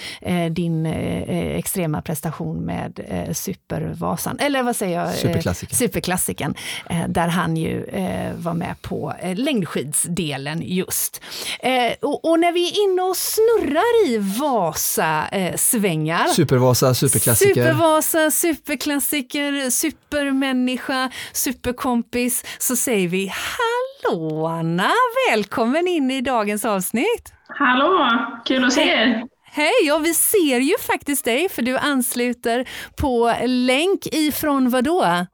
[0.50, 5.14] din extrema prestation med eh, Supervasan, eller vad säger jag?
[5.14, 5.76] Superklassiken.
[5.76, 6.54] Superklassiken,
[6.90, 11.22] eh, där han ju eh, var med på eh, längdskidsdelen just.
[11.60, 16.26] Eh, och, och, när vi är inne och snurrar i Vasa-svängar.
[16.26, 17.54] Supervasa, superklassiker.
[17.54, 24.90] Supervasa, superklassiker, supermänniska, superkompis, så säger vi hallå Anna,
[25.30, 27.32] välkommen in i dagens avsnitt.
[27.48, 28.08] Hallå,
[28.44, 29.33] kul att se er.
[29.56, 35.00] Hej, och vi ser ju faktiskt dig för du ansluter på länk ifrån vadå?
[35.00, 35.26] då?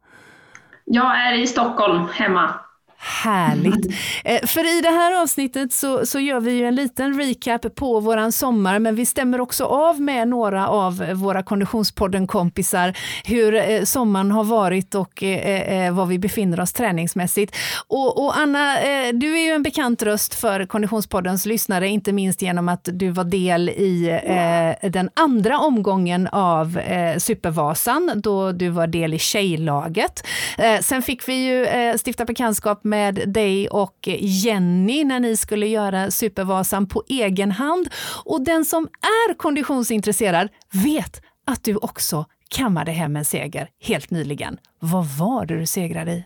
[0.84, 2.54] Jag är i Stockholm hemma.
[3.02, 3.86] Härligt.
[4.24, 8.00] Eh, för i det här avsnittet så, så gör vi ju en liten recap på
[8.00, 14.30] våran sommar, men vi stämmer också av med några av våra Konditionspodden-kompisar hur eh, sommaren
[14.30, 17.56] har varit och eh, eh var vi befinner oss träningsmässigt.
[17.88, 22.42] Och, och Anna, eh, du är ju en bekant röst för Konditionspoddens lyssnare, inte minst
[22.42, 24.20] genom att du var del i
[24.82, 26.80] eh, den andra omgången av
[27.18, 30.26] Supervasan, då du var del i tjejlaget.
[30.80, 31.66] sen fick vi ju
[31.98, 37.88] stifta bekantskap med dig och Jenny när ni skulle göra Supervasan på egen hand.
[38.24, 40.48] Och den som är konditionsintresserad
[40.84, 44.58] vet att du också kammade hem en seger helt nyligen.
[44.78, 46.24] Vad var det du segrade i?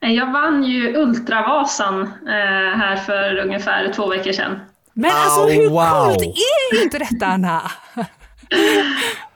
[0.00, 4.60] Jag vann ju Ultravasan eh, här för ungefär två veckor sedan.
[4.94, 6.04] Men alltså hur wow.
[6.04, 7.62] coolt är inte detta Anna?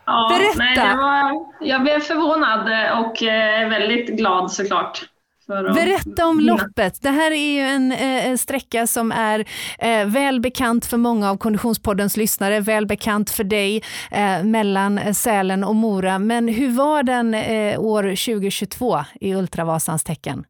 [0.06, 0.84] ja, Berätta!
[0.84, 2.60] Nej, var, jag blev förvånad
[3.00, 5.02] och eh, väldigt glad såklart.
[5.48, 7.02] Berätta om loppet.
[7.02, 9.44] Det här är ju en eh, sträcka som är
[9.78, 15.64] eh, väl bekant för många av Konditionspoddens lyssnare, väl bekant för dig eh, mellan Sälen
[15.64, 16.18] och Mora.
[16.18, 20.44] Men hur var den eh, år 2022 i Ultravasans tecken?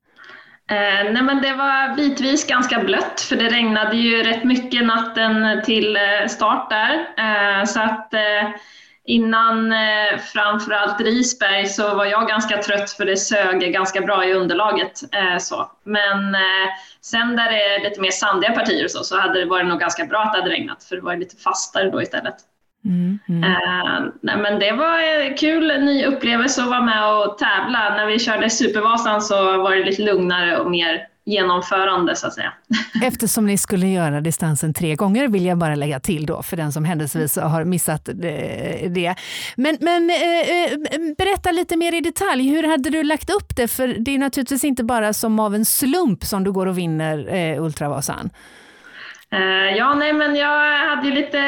[0.71, 5.63] Eh, nej men det var bitvis ganska blött för det regnade ju rätt mycket natten
[5.65, 7.07] till eh, start där.
[7.19, 8.51] Eh, så att eh,
[9.07, 14.33] Innan eh, framförallt Risberg så var jag ganska trött för det sög ganska bra i
[14.33, 15.01] underlaget.
[15.13, 15.71] Eh, så.
[15.85, 16.69] Men eh,
[17.01, 20.05] sen där det är lite mer sandiga partier så, så hade det varit nog ganska
[20.05, 22.35] bra att det hade regnat för det var lite fastare då istället.
[22.85, 23.45] Mm, mm.
[23.45, 27.95] Eh, nej, men det var en kul ny upplevelse att vara med och tävla.
[27.97, 32.53] När vi körde Supervasan så var det lite lugnare och mer genomförande så att säga.
[33.03, 36.73] Eftersom ni skulle göra distansen tre gånger vill jag bara lägga till då för den
[36.73, 39.15] som händelsevis har missat det.
[39.57, 43.69] Men, men eh, eh, berätta lite mer i detalj, hur hade du lagt upp det?
[43.69, 47.35] För det är naturligtvis inte bara som av en slump som du går och vinner
[47.35, 48.31] eh, Ultravasan.
[49.77, 51.41] Ja, nej, men jag hade ju lite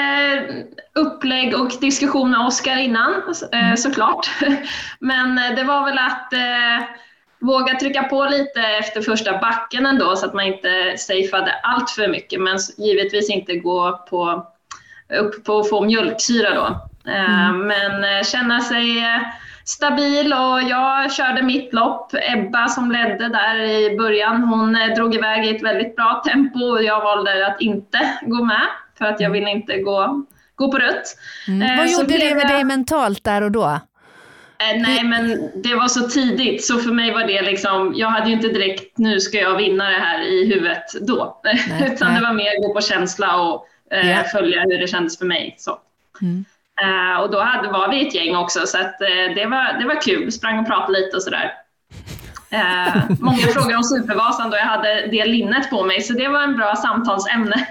[0.94, 3.76] upplägg och diskussion med Oskar innan mm.
[3.76, 4.30] såklart.
[5.00, 6.32] Men det var väl att
[7.40, 12.09] våga trycka på lite efter första backen ändå så att man inte safeade allt för
[12.09, 14.46] mycket men givetvis inte gå på,
[15.20, 16.66] upp på att få mjölksyra då.
[17.11, 17.66] Eh, mm.
[17.66, 19.20] Men eh, känna sig eh,
[19.64, 22.14] stabil och jag körde mitt lopp.
[22.33, 26.83] Ebba som ledde där i början, hon drog iväg i ett väldigt bra tempo och
[26.83, 28.66] jag valde att inte gå med
[28.99, 31.16] för att jag ville inte gå, gå på rött.
[31.49, 31.77] Mm.
[31.77, 33.81] Vad gjorde det med dig mentalt där och då?
[34.59, 38.29] Eh, nej, men det var så tidigt så för mig var det liksom, jag hade
[38.29, 41.40] ju inte direkt nu ska jag vinna det här i huvudet då.
[41.45, 42.21] Nej, Utan nej.
[42.21, 44.25] det var mer gå på känsla och eh, yeah.
[44.25, 45.55] följa hur det kändes för mig.
[45.59, 45.79] Så.
[46.23, 46.45] Mm.
[46.83, 49.87] Eh, och då hade, var vi ett gäng också så att, eh, det, var, det
[49.87, 51.53] var kul, sprang och pratade lite och sådär.
[52.50, 56.42] Eh, många frågor om Supervasan då jag hade det linnet på mig, så det var
[56.42, 57.66] en bra samtalsämne.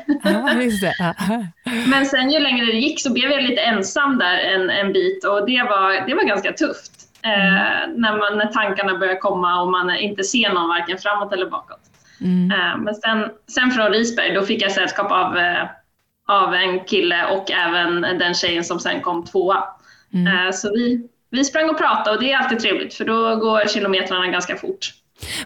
[1.88, 5.26] Men sen ju längre det gick så blev jag lite ensam där en, en bit
[5.26, 6.92] och det var, det var ganska tufft.
[7.22, 11.50] Eh, när, man, när tankarna börjar komma och man inte ser någon varken framåt eller
[11.50, 11.80] bakåt.
[12.22, 12.52] Mm.
[12.52, 15.64] Eh, men sen, sen från Risberg, då fick jag sällskap av, eh,
[16.28, 19.64] av en kille och även den tjejen som sen kom tvåa.
[20.14, 20.48] Mm.
[20.48, 23.68] Eh, så vi, vi sprang och pratade och det är alltid trevligt för då går
[23.68, 24.94] kilometrarna ganska fort.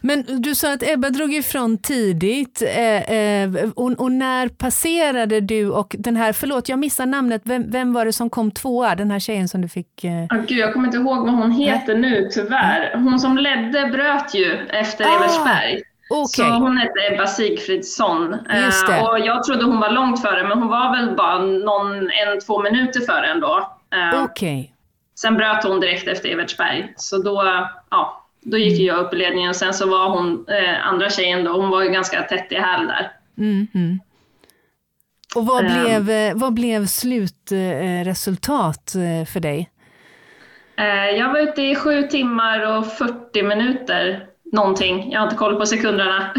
[0.02, 5.70] Men du sa att Ebba drog ifrån tidigt eh, eh, och, och när passerade du
[5.70, 9.12] och den här, förlåt jag missar namnet, vem, vem var det som kom tvåa, den
[9.12, 10.04] här tjejen som du fick?
[10.04, 10.26] Eh...
[10.30, 12.92] Ah, gud, jag kommer inte ihåg vad hon heter nu tyvärr.
[12.96, 15.82] Hon som ledde bröt ju efter Ah, Evertsberg.
[16.12, 18.34] Okej, Så hon hette Ebba Sigfridsson.
[18.34, 22.40] Eh, och jag trodde hon var långt före, men hon var väl bara någon, en,
[22.46, 23.70] två minuter före ändå.
[23.96, 24.74] Eh, okej.
[25.22, 26.94] Sen bröt hon direkt efter Evertsberg.
[26.98, 27.44] Så då,
[27.90, 31.10] ja, då gick ju jag upp i ledningen och sen så var hon, eh, andra
[31.10, 33.12] tjejen då, hon var ju ganska tätt i häl där.
[33.38, 34.00] Mm, mm.
[35.36, 35.84] Och vad Ehm.
[35.84, 39.70] blev, eh, vad blev slutresultat eh, för dig?
[40.78, 45.12] Eh, jag var ute i sju timmar och 40 minuter någonting.
[45.12, 46.34] Jag har inte koll på sekunderna.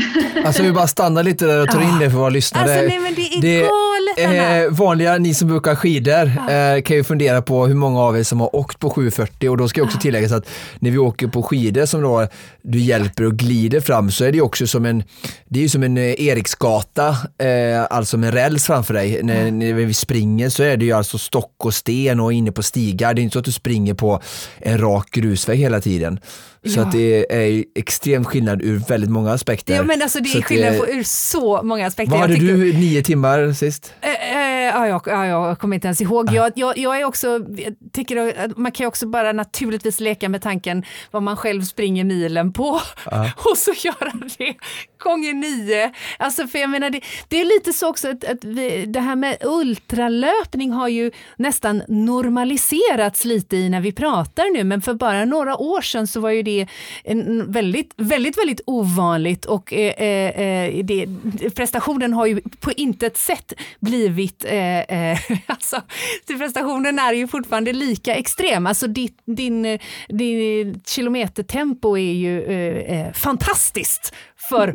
[0.45, 2.63] Alltså vi bara stannar lite där och tar in det för våra lyssnare.
[2.65, 3.71] Alltså nej men det är galet
[4.19, 4.57] Anna.
[4.59, 8.23] Eh, vanliga, ni som brukar skidor eh, kan ju fundera på hur många av er
[8.23, 11.27] som har åkt på 740 och då ska jag också tillägga att när vi åker
[11.27, 12.27] på skidor som då
[12.63, 15.03] du hjälper och glider fram så är det också som en,
[15.49, 19.21] det är som en eh, Eriksgata, eh, alltså med räls framför dig.
[19.23, 22.63] När, när vi springer så är det ju alltså stock och sten och inne på
[22.63, 23.15] stigar.
[23.15, 24.21] Det är inte så att du springer på
[24.59, 26.21] en rak grusväg hela tiden.
[26.67, 26.83] Så Ja.
[26.83, 29.75] att det är extrem skillnad ur väldigt många aspekter.
[29.75, 32.11] Ja men alltså det Så är att, skillnad på, ur så många aspekter.
[32.13, 33.93] Vad hade du, nio timmar sist?
[34.03, 36.33] Eh, eh, ja, jag, ja, jag kommer inte ens ihåg.
[36.33, 40.29] Jag, jag, jag är också, jag tycker att man kan ju också bara naturligtvis leka
[40.29, 42.81] med tanken vad man själv springer milen på
[43.37, 44.55] och så göra det
[45.01, 45.93] gånger nio.
[46.19, 49.17] Alltså för jag menar det, det är lite så också att, att vi, det här
[49.17, 55.25] med ultralöpning har ju nästan normaliserats lite i när vi pratar nu men för bara
[55.25, 56.67] några år sedan så var ju det
[57.05, 61.07] en väldigt, väldigt, väldigt ovanligt och eh, eh, eh det,
[61.55, 65.83] prestationen har ju på intet sätt blivit, eh, eh, alltså
[66.27, 68.67] prestationen är ju fortfarande lika extrem.
[68.67, 74.15] Alltså ditt, din, eh, din kilometertempo är ju eh, eh fantastiskt
[74.49, 74.75] för,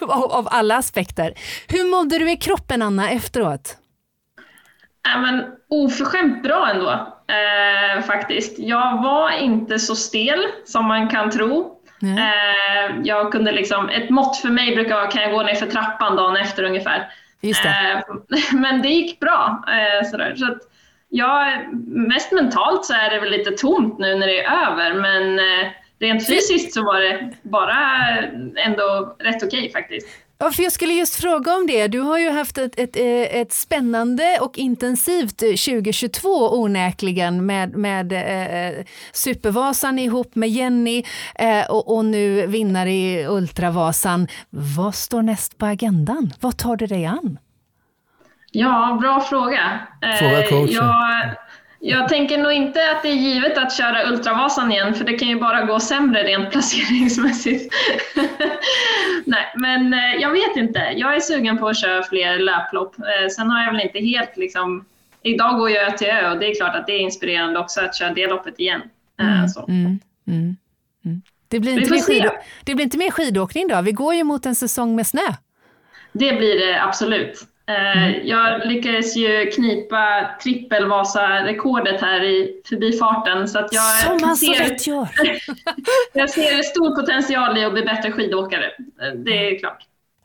[0.00, 1.34] av, av alla aspekter.
[1.68, 3.76] Hur mådde du i kroppen Anna efteråt?
[5.06, 6.90] Nej, men oförskämt bra ändå,
[7.34, 8.58] eh, faktiskt.
[8.58, 11.80] Jag var inte så stel som man kan tro.
[12.02, 15.66] Eh, jag kunde liksom, ett mått för mig brukar vara, kan jag gå ner för
[15.66, 17.08] trappan dagen efter ungefär?
[17.40, 17.68] Just det.
[17.68, 18.14] Eh,
[18.52, 19.64] men det gick bra.
[19.68, 20.34] Eh, sådär.
[20.36, 20.58] Så att
[21.08, 25.38] jag, mest mentalt så är det väl lite tomt nu när det är över, men
[25.38, 25.72] eh,
[26.04, 27.76] rent fysiskt så var det bara
[28.66, 30.08] ändå rätt okej faktiskt.
[30.38, 31.88] Ja, för jag skulle just fråga om det.
[31.88, 36.28] Du har ju haft ett, ett, eh, ett spännande och intensivt eh, 2022
[36.62, 41.02] onäkligen med, med eh, Supervasan ihop med Jenny
[41.34, 44.28] eh, och, och nu vinnare i Ultravasan.
[44.50, 46.32] Vad står näst på agendan?
[46.40, 47.38] Vad tar du dig an?
[48.52, 49.80] Ja, bra fråga.
[50.02, 50.68] Eh, Fråga coachen.
[50.74, 51.34] Jag,
[51.86, 55.28] jag tänker nog inte att det är givet att köra Ultravasan igen, för det kan
[55.28, 57.74] ju bara gå sämre rent placeringsmässigt.
[59.24, 60.78] Nej, men eh, jag vet inte.
[60.96, 62.98] Jag är sugen på att köra fler löplopp.
[62.98, 64.84] Eh, Sen har jag väl inte helt liksom...
[65.22, 67.96] Idag går jag till ö och det är klart att det är inspirerande också att
[67.96, 68.82] köra det loppet igen.
[69.20, 69.26] Eh.
[69.68, 70.56] Mm, mm,
[71.04, 71.22] mm.
[71.48, 72.12] Det, blir Vi inte får mer se.
[72.12, 72.30] skid,
[72.64, 73.80] det blir inte mer skidåkning då?
[73.80, 75.20] Vi går ju mot en säsong med snö.
[76.12, 77.46] Det blir det absolut.
[77.66, 83.48] Eh, Jag lyckades ju knipa trippelvasa-rekordet här i förbifarten.
[83.48, 85.08] Så att jag, Som man så ser, rätt gör.
[86.12, 88.64] jag ser stor potential i att bli bättre skidåkare.
[89.02, 89.78] Eh, Det är klart.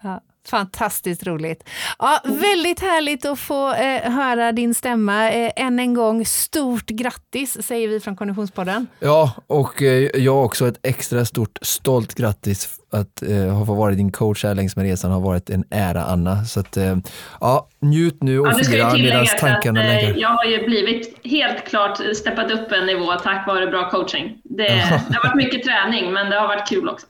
[0.03, 1.63] Ja, fantastiskt roligt.
[1.99, 5.31] Ja, väldigt härligt att få eh, höra din stämma.
[5.31, 8.87] Eh, än en gång, stort grattis säger vi från Konditionspodden.
[8.99, 13.91] Ja, och eh, jag också ett extra stort stolt grattis att eh, ha fått vara
[13.91, 16.45] din coach här längs med resan har varit en ära Anna.
[16.45, 16.97] Så att, eh,
[17.41, 20.21] ja, njut nu och Ja, fira medan tilläggas att tankarna eh, lägger.
[20.21, 24.37] jag har ju blivit helt klart steppat upp en nivå tack vare bra coaching.
[24.43, 27.07] Det, det har varit mycket träning, men det har varit kul också.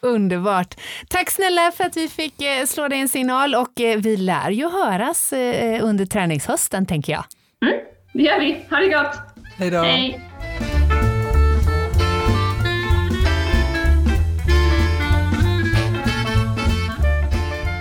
[0.00, 0.74] Underbart.
[1.08, 4.50] Tack snälla för att vi fick eh, slå dig en signal och eh, vi lär
[4.50, 7.24] ju höras eh, under träningshösten tänker jag.
[8.12, 8.66] Det gör vi.
[8.70, 9.18] Ha det gott!
[9.58, 9.78] Hej då!
[9.78, 10.20] Hej!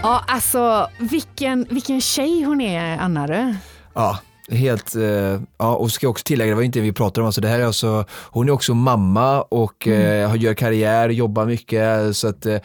[0.03, 3.27] Ja, alltså vilken, vilken tjej hon är, Anna.
[3.27, 3.55] du.
[3.93, 4.19] Ja,
[4.51, 7.41] Helt, eh, ja och ska också tillägga, det var inte det vi pratade om, alltså
[7.41, 12.27] det här är alltså, hon är också mamma och eh, gör karriär, jobbar mycket, så
[12.27, 12.57] att eh,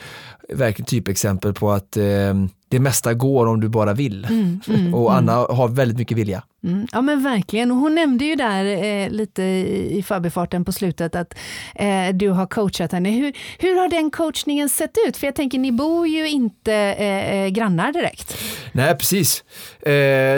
[0.48, 2.34] verkligen typexempel på att eh,
[2.68, 4.24] det mesta går om du bara vill.
[4.24, 5.18] Mm, mm, och mm.
[5.18, 6.42] Anna har väldigt mycket vilja.
[6.64, 10.72] Mm, ja men verkligen, och hon nämnde ju där eh, lite i, i förbifarten på
[10.72, 11.34] slutet att
[11.74, 13.10] eh, du har coachat henne.
[13.10, 15.16] Hur, hur har den coachningen sett ut?
[15.16, 18.38] För jag tänker, ni bor ju inte eh, eh grannar direkt.
[18.72, 19.44] Nej, precis.
[19.82, 19.92] Eh,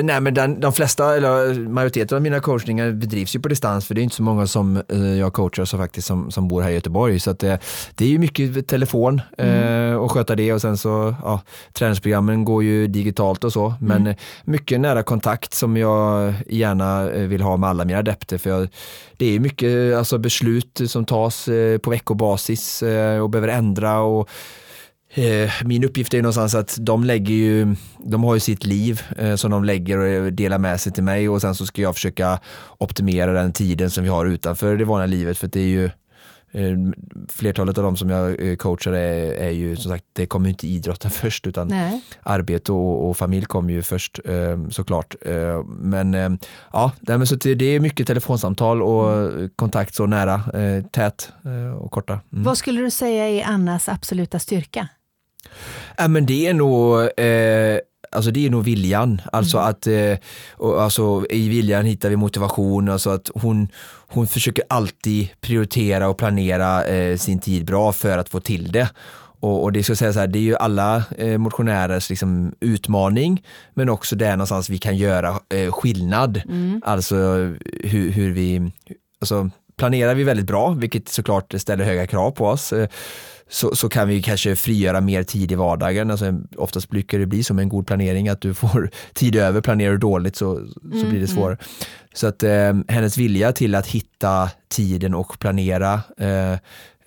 [0.05, 3.95] nej, men den, de flesta, eller majoriteten av mina coachningar bedrivs ju på distans, för
[3.95, 6.71] det är inte så många som eh, jag coachar så faktiskt som, som bor här
[6.71, 7.21] i Göteborg.
[7.21, 9.99] Så att, det är ju mycket telefon mm.
[9.99, 11.41] och sköta det och sen så, ja,
[11.73, 14.17] träningsprogrammen går ju digitalt och så, men mm.
[14.45, 16.14] mycket nära kontakt som jag
[16.49, 18.39] gärna eh, vill ha med alla mina adepter.
[18.39, 18.69] För jag,
[19.17, 22.83] det är mycket eh, alltså, beslut som tas eh, på veckobasis
[23.23, 24.01] och behöver ändra.
[24.01, 24.31] och
[25.65, 29.03] min uppgift är någonstans att de lägger ju, de har ju sitt liv
[29.37, 32.39] som de lägger och delar med sig till mig och sen så ska jag försöka
[32.79, 35.91] optimera den tiden som vi har utanför det vanliga livet för det är ju
[37.29, 40.67] flertalet av de som jag eh, coachar är, är ju som sagt, det kommer inte
[40.67, 42.03] idrotten först utan Nej.
[42.23, 45.15] arbete och, och, familj kommer ju först eh, såklart.
[45.67, 46.39] Men
[46.73, 46.93] ja,
[47.27, 50.43] så det är mycket telefonsamtal och kontakt så nära,
[50.93, 51.33] tät
[51.79, 52.21] och korta.
[52.33, 52.45] Mm.
[52.45, 54.89] Vad skulle du säga är Annas absoluta styrka?
[55.97, 57.79] Ja, men det är nog eh,
[58.15, 59.71] Alltså det är nog viljan, alltså mm.
[59.71, 60.19] att eh,
[60.83, 63.69] alltså, i viljan hittar vi motivation, alltså att hon,
[64.09, 68.89] hon försöker alltid prioritera och planera eh, sin tid bra för att få till det.
[69.41, 73.43] Och, och det ska säga så här, det är ju alla eh, motionärers liksom, utmaning,
[73.75, 76.43] men också där någonstans vi kan göra eh, skillnad.
[76.49, 76.83] Mm.
[76.85, 77.17] Alltså
[77.83, 78.71] hur, hur vi,
[79.21, 82.89] alltså planerar vi väldigt bra, vilket såklart ställer höga krav på oss, eh,
[83.49, 86.11] så, så kan vi kanske frigöra mer tid i vardagen.
[86.11, 89.61] Alltså, oftast brukar det bli som en god planering, att du får tid över.
[89.61, 91.27] Planerar du dåligt så, så mm, blir det mm.
[91.27, 91.59] svårare.
[92.15, 96.59] Så att eh, hennes vilja till att hitta tiden och planera eh,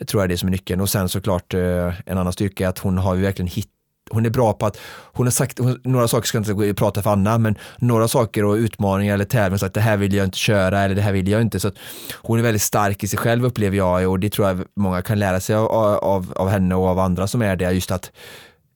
[0.05, 0.81] tror jag är det som är nyckeln.
[0.81, 3.76] Och sen såklart eh, en annan styrka är att hon har ju verkligen hittat
[4.11, 4.77] hon är bra på att,
[5.13, 8.45] hon har sagt, hon, några saker ska jag inte prata för Anna, men några saker
[8.45, 11.27] och utmaningar eller tävlingar, sagt det här vill jag inte köra eller det här vill
[11.27, 11.59] jag inte.
[11.59, 11.71] Så
[12.15, 15.19] hon är väldigt stark i sig själv upplever jag och det tror jag många kan
[15.19, 18.11] lära sig av, av, av henne och av andra som är det, just att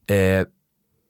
[0.06, 0.46] eh,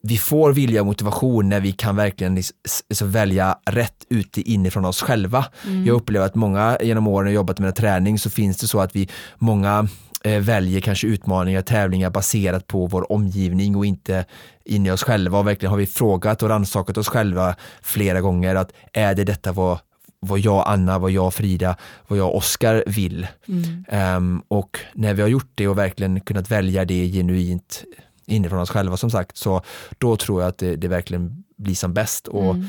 [0.03, 2.43] vi får vilja och motivation när vi kan verkligen
[2.91, 5.45] så välja rätt ute inifrån oss själva.
[5.67, 5.87] Mm.
[5.87, 9.09] Jag upplever att många genom åren jobbat med träning så finns det så att vi,
[9.39, 9.89] många
[10.25, 14.25] väljer kanske utmaningar, tävlingar baserat på vår omgivning och inte
[14.65, 15.39] in i oss själva.
[15.39, 19.53] Och verkligen har vi frågat och rannsakat oss själva flera gånger att är det detta
[19.53, 19.79] vad
[20.25, 21.77] vad jag Anna, vad jag Frida,
[22.09, 23.27] vad jag Oskar vill.
[23.49, 24.17] Mm.
[24.17, 27.85] Um, och när vi har gjort det och verkligen kunnat välja det genuint
[28.27, 29.63] inifrån oss själva som sagt, så
[29.99, 32.29] då tror jag att det, det verkligen blir som bäst.
[32.29, 32.67] Och mm.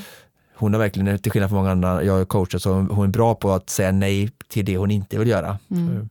[0.55, 3.35] Hon har verkligen, till skillnad från många andra jag har coachat, så hon är bra
[3.35, 5.59] på att säga nej till det hon inte vill göra.
[5.71, 6.09] Mm.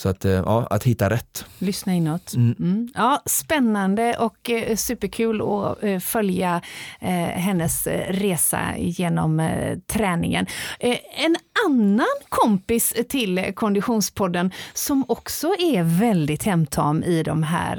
[0.00, 1.44] Så att, eh, ja, att hitta rätt.
[1.58, 2.34] Lyssna inåt.
[2.34, 2.54] Mm.
[2.58, 2.88] Mm.
[2.94, 6.60] Ja, spännande och eh, superkul att eh, följa
[7.00, 9.50] hennes resa genom
[9.86, 10.46] träningen.
[11.16, 11.36] en
[11.66, 17.76] annan kompis till Konditionspodden som också är väldigt hemtam i de här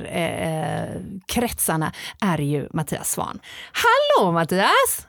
[1.26, 3.40] kretsarna är ju Mattias Svan.
[3.72, 5.08] Hallå Mattias!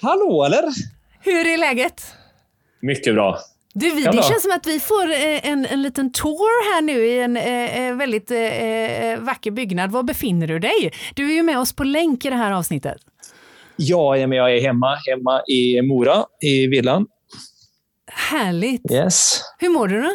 [0.00, 0.62] Hallå eller?
[1.20, 2.14] Hur är läget?
[2.80, 3.38] Mycket bra.
[3.76, 7.06] Du, vi, det känns som att vi får eh, en, en liten tour här nu
[7.06, 9.90] i en eh, eh väldigt eh, eh, vacker byggnad.
[9.90, 10.92] Var befinner du dig?
[11.14, 12.96] Du är ju med oss på länk i det här avsnittet.
[13.76, 17.06] Ja, jag är hemma, hemma i Mora, i villan.
[18.06, 18.92] Härligt.
[18.92, 19.40] Yes.
[19.58, 20.10] Hur mår du då?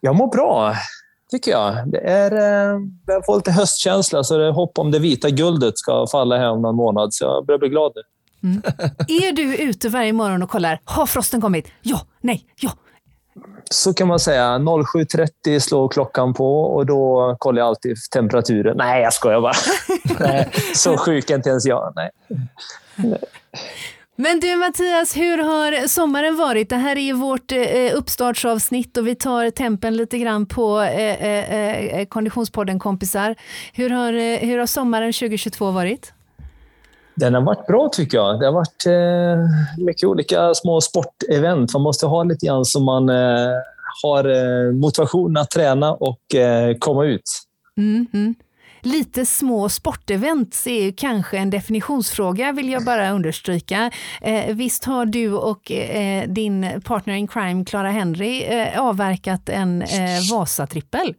[0.00, 0.74] Jag mår bra,
[1.30, 1.90] tycker jag.
[1.92, 2.32] Det är,
[3.06, 6.50] jag får lite höstkänsla, så det är hopp om det vita guldet ska falla här
[6.50, 7.14] om någon månad.
[7.14, 8.02] Så jag börjar bli glad nu.
[8.42, 8.62] Mm.
[9.08, 11.68] Är du ute varje morgon och kollar, har frosten kommit?
[11.82, 12.72] Ja, nej, ja.
[13.70, 14.58] Så kan man säga.
[14.58, 18.76] 07.30 slår klockan på och då kollar jag alltid temperaturen.
[18.76, 19.52] Nej, jag skojar bara.
[20.20, 21.92] nej, så sjuk är inte ens jag.
[21.96, 22.10] Nej.
[24.16, 26.68] Men du Mattias, hur har sommaren varit?
[26.68, 31.98] Det här är vårt eh, uppstartsavsnitt och vi tar tempen lite grann på eh, eh,
[32.00, 33.34] eh Konditionspodden kompisar.
[33.72, 36.12] Hur har, eh, hur har sommaren 2022 varit?
[37.14, 38.40] Den har varit bra tycker jag.
[38.40, 41.72] Det har varit eh, mycket olika små sportevent.
[41.72, 43.50] Man måste ha lite grann så man eh,
[44.02, 47.30] har eh, motivation att träna och eh, komma ut.
[47.78, 48.34] Mm, mm.
[48.84, 53.90] Lite små sportevent är ju kanske en definitionsfråga vill jag bara understryka.
[54.20, 59.82] Eh, visst har du och eh, din partner in crime Clara Henry eh, avverkat en
[59.82, 59.88] eh,
[60.32, 61.14] Vasatrippel?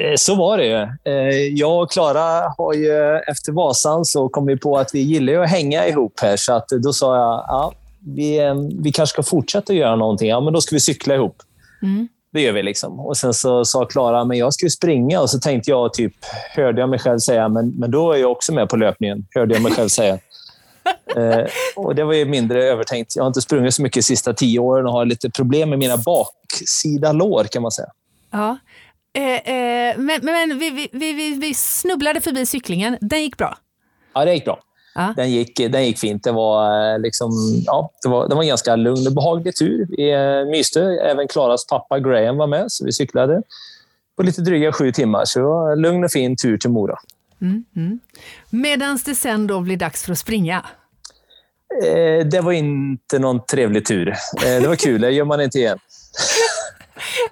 [0.00, 1.12] Eh, så var det ju.
[1.12, 5.32] Eh, jag och Klara har ju efter Vasan så kom vi på att vi gillar
[5.34, 6.36] att hänga ihop här.
[6.36, 7.72] Så att då sa jag, ja,
[8.06, 10.28] vi, eh, vi kanske ska fortsätta göra någonting.
[10.28, 11.36] Ja, men då ska vi cykla ihop.
[11.82, 12.08] Mm.
[12.32, 12.62] Det gör vi.
[12.62, 13.00] liksom.
[13.00, 15.20] Och Sen så sa Klara, men jag ska ju springa.
[15.20, 16.14] Och så tänkte jag, typ,
[16.56, 19.26] hörde jag mig själv säga, men, men då är jag också med på löpningen.
[19.34, 20.14] Hörde jag mig själv säga.
[21.16, 21.44] eh,
[21.76, 23.16] och Det var ju mindre övertänkt.
[23.16, 25.78] Jag har inte sprungit så mycket de sista tio åren och har lite problem med
[25.78, 27.88] mina baksida lår, kan man säga.
[28.30, 28.56] Ja.
[29.12, 32.98] Eh, eh, men men vi, vi, vi, vi snubblade förbi cyklingen.
[33.00, 33.58] Den gick bra?
[34.14, 34.60] Ja, det gick bra.
[34.94, 35.14] Ja.
[35.16, 36.24] Den, gick, den gick fint.
[36.24, 37.30] Det var, eh, liksom,
[37.66, 39.86] ja, det var, det var en ganska lugn och behaglig tur.
[39.90, 40.82] Vi eh, myste.
[40.82, 43.42] Även Klaras pappa Graham var med, så vi cyklade
[44.16, 45.24] på lite dryga sju timmar.
[45.24, 46.98] Så det var en lugn och fin tur till Mora.
[47.40, 48.00] Mm, mm.
[48.50, 50.64] Medan det sen då blir dags för att springa?
[51.84, 54.08] Eh, det var inte någon trevlig tur.
[54.08, 55.78] Eh, det var kul, det gör man inte igen.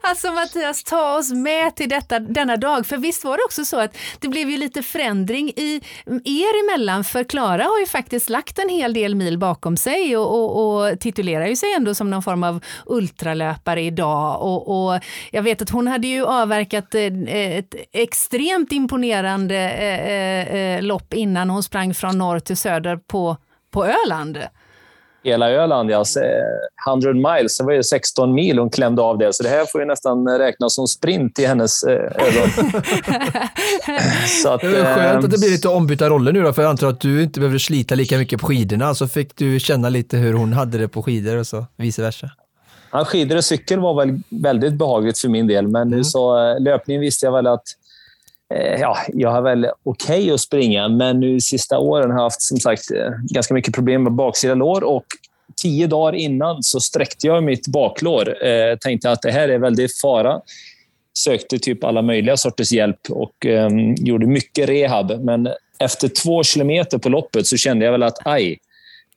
[0.00, 2.86] Alltså Mattias, ta oss med till detta, denna dag.
[2.86, 5.80] För visst var det också så att det blev ju lite förändring i
[6.24, 7.04] er emellan.
[7.04, 11.00] För Klara har ju faktiskt lagt en hel del mil bakom sig och, och, och
[11.00, 14.42] titulerar ju sig ändå som någon form av ultralöpare idag.
[14.42, 15.00] Och, och
[15.30, 21.50] jag vet att hon hade ju avverkat eh, ett extremt imponerande eh, eh, lopp innan
[21.50, 23.36] hon sprang från norr till söder på,
[23.70, 24.38] på Öland
[25.26, 25.90] hela Öland.
[25.90, 26.04] Ja.
[26.88, 29.32] 100 miles, det var ju 16 mil hon klämde av det.
[29.32, 32.72] Så det här får ju nästan räknas som sprint i hennes eh, ögon.
[34.42, 36.70] så att, det är skönt att det blir lite ombytta roller nu då, för jag
[36.70, 38.94] antar att du inte behöver slita lika mycket på skidorna.
[38.94, 42.30] Så fick du känna lite hur hon hade det på skidor och så vice versa.
[42.92, 46.04] Ja, skidor och cykel var väl väldigt behagligt för min del, men mm.
[46.04, 47.85] så eh, löpning visste jag väl att Eh,
[48.54, 52.42] ja, jag har väl okej okay att springa, men nu sista åren har jag haft
[52.42, 55.04] som sagt eh, ganska mycket problem med baksida lår och
[55.56, 58.46] tio dagar innan så sträckte jag mitt baklår.
[58.46, 60.40] Eh, tänkte att det här är väldigt fara.
[61.18, 65.24] Sökte typ alla möjliga sorters hjälp och eh, gjorde mycket rehab.
[65.24, 68.58] Men efter två kilometer på loppet så kände jag väl att aj,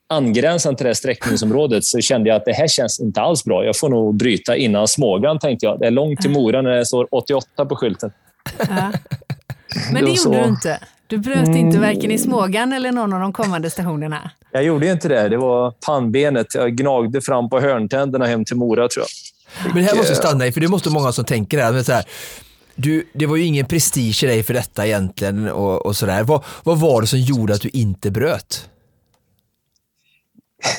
[0.10, 3.66] angränsande till det här sträckningsområdet så kände jag att det här känns inte alls bra.
[3.66, 5.80] Jag får nog bryta innan Smågan, tänkte jag.
[5.80, 8.12] Det är långt till Mora när det står 88 på skylten.
[8.58, 8.92] Ja.
[9.94, 10.80] Men det gjorde du inte?
[11.08, 11.58] Du bröt mm.
[11.58, 14.32] inte varken i Smågan eller någon av de kommande stationerna?
[14.52, 15.30] Jag gjorde inte det.
[15.30, 16.56] Det var pannbenet.
[16.56, 19.74] Jag gnagde fram på hörntänderna hem till Mora, tror jag.
[19.74, 21.72] Men det här måste stanna i, för det måste många som tänker det här.
[21.72, 22.06] Men så här
[22.82, 26.24] du, det var ju ingen prestige i dig för detta egentligen och, och sådär.
[26.24, 28.70] Vad, vad var det som gjorde att du inte bröt?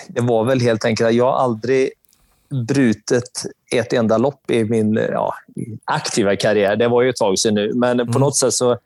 [0.08, 1.90] Det var väl helt enkelt att jag aldrig
[2.50, 5.34] brutit ett enda lopp i min ja,
[5.84, 6.76] aktiva karriär.
[6.76, 8.12] Det var ju ett tag sedan nu, men mm.
[8.12, 8.78] på något sätt så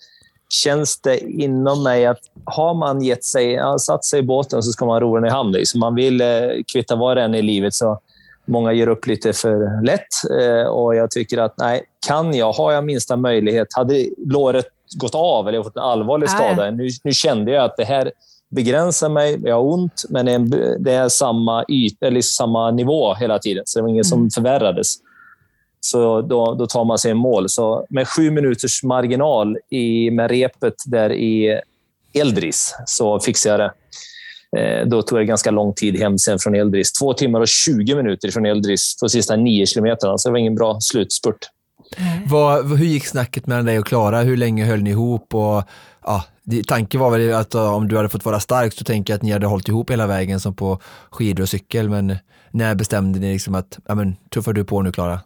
[0.49, 4.87] känns det inom mig att har man gett sig, satt sig i båten så ska
[4.87, 5.53] man ro den i hamn.
[5.53, 5.81] Liksom.
[5.81, 6.29] Man vill eh,
[6.73, 7.75] kvitta vad det än i livet.
[7.75, 8.01] så
[8.47, 12.73] Många ger upp lite för lätt eh, och jag tycker att nej, kan jag, har
[12.73, 13.69] jag minsta möjlighet.
[13.71, 17.77] Hade låret gått av eller jag fått en allvarlig skada, nu, nu kände jag att
[17.77, 18.13] det här
[18.55, 23.63] begränsar mig, jag har ont, men det är samma, yta, eller samma nivå hela tiden.
[23.67, 24.31] Så det var inget mm.
[24.31, 24.95] som förvärrades.
[25.81, 27.49] Så då, då tar man sig en mål.
[27.49, 31.61] Så med sju minuters marginal i, med repet där i
[32.15, 33.75] Eldris så fixade jag det.
[34.57, 36.93] Eh, då tog det ganska lång tid hem sen från Eldris.
[36.93, 40.19] Två timmar och 20 minuter från Eldris på sista nio kilometerna.
[40.19, 41.49] Så det var ingen bra slutspurt.
[42.27, 44.21] Vad, hur gick snacket mellan dig och Klara?
[44.21, 45.35] Hur länge höll ni ihop?
[45.35, 45.63] Och,
[46.05, 46.25] ja,
[46.67, 49.33] tanken var väl att om du hade fått vara stark så tänker jag att ni
[49.33, 50.79] hade hållit ihop hela vägen som på
[51.11, 51.89] skidor och cykel.
[51.89, 52.17] Men
[52.51, 55.21] när bestämde ni liksom att ja, men, tuffar du på nu Klara?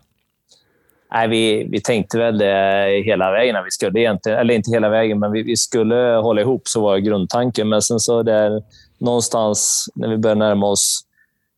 [1.12, 3.56] Nej, vi, vi tänkte väl det hela vägen.
[3.64, 6.98] Vi skulle egentligen, eller inte hela vägen, men vi, vi skulle hålla ihop, så var
[6.98, 7.68] grundtanken.
[7.68, 8.62] Men sen så där
[8.98, 11.04] någonstans när vi började närma oss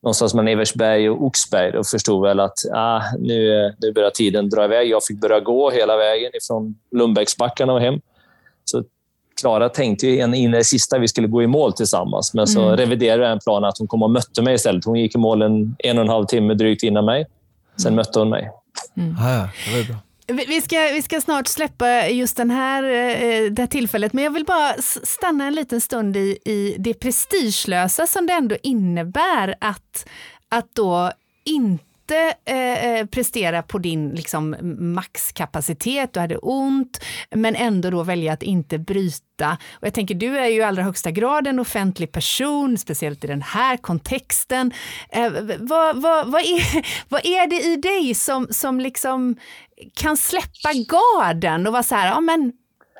[0.02, 4.64] någonstans mellan Eversberg och Oxberg, då förstod väl att ah, nu, nu börjar tiden dra
[4.64, 4.88] iväg.
[4.88, 8.00] Jag fick börja gå hela vägen från Lundbäcksbackarna och hem.
[8.64, 8.84] Så
[9.40, 12.62] Klara tänkte ju in i det sista vi skulle gå i mål tillsammans, men så
[12.62, 12.76] mm.
[12.76, 14.84] reviderade jag en plan att hon kom och mötte mig istället.
[14.84, 17.26] Hon gick i mål en, en och en halv timme drygt innan mig.
[17.76, 17.96] Sen mm.
[17.96, 18.50] mötte hon mig.
[18.96, 19.16] Mm.
[19.18, 19.96] Ah, ja, det var bra.
[20.32, 24.30] Vi ska, vi ska snart släppa just den här, eh, det här tillfället, men jag
[24.30, 30.08] vill bara stanna en liten stund i, i det prestigelösa som det ändå innebär att,
[30.48, 31.12] att då
[31.44, 34.56] inte eh, eh, prestera på din liksom,
[34.94, 39.58] maxkapacitet, du hade ont, men ändå då välja att inte bryta.
[39.72, 43.26] Och jag tänker, du är ju i allra högsta grad en offentlig person, speciellt i
[43.26, 44.72] den här kontexten.
[45.08, 49.36] Eh, vad, vad, vad, är, vad är det i dig som, som liksom
[49.94, 52.52] kan släppa garden och vara så här, ja men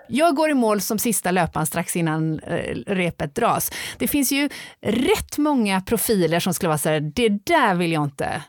[0.09, 3.73] jag går i mål som sista löparen strax innan eh, repet dras.
[3.99, 4.49] Det finns ju
[4.81, 8.43] rätt många profiler som skulle vara så här, det där vill jag inte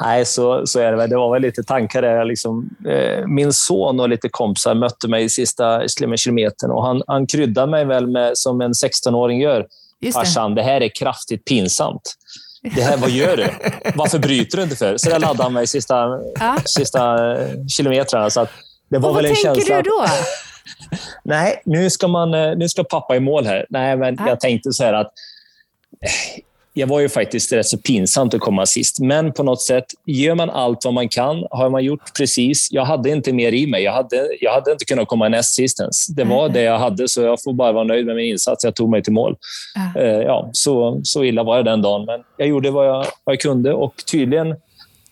[0.00, 1.10] Nej, så, så är det väl.
[1.10, 2.24] Det var väl lite tankar där.
[2.24, 7.26] Liksom, eh, min son och lite kompisar mötte mig i sista kilometern och han, han
[7.26, 9.66] kryddade mig väl med, som en 16-åring gör.
[10.00, 10.26] Just det.
[10.26, 12.14] Farsan, det här är kraftigt pinsamt.
[12.74, 13.48] Det här, vad gör du?
[13.94, 14.96] Varför bryter du inte för?
[14.96, 15.94] Så där laddade han mig sista,
[16.40, 16.56] Ja.
[16.64, 18.30] sista eh, kilometrarna.
[18.30, 18.46] Så
[18.90, 20.16] det var Och väl vad en tänker känsla du att- då?
[21.24, 23.66] Nej, nu ska, man, eh, nu ska pappa i mål här.
[23.70, 24.28] Nej, men Ja.
[24.28, 25.12] jag tänkte så här att
[26.78, 29.00] jag var ju faktiskt rätt så pinsamt att komma sist.
[29.00, 32.68] Men på något sätt, gör man allt vad man kan, har man gjort precis.
[32.70, 33.82] Jag hade inte mer i mig.
[33.82, 36.06] Jag hade, jag hade inte kunnat komma näst sist ens.
[36.06, 38.64] Det var det jag hade, så jag får bara vara nöjd med min insats.
[38.64, 39.36] Jag tog mig till mål.
[39.74, 40.00] Ja.
[40.00, 42.04] Eh, Ja, så, så illa var det den dagen.
[42.04, 44.54] Men jag gjorde vad jag, vad jag kunde och tydligen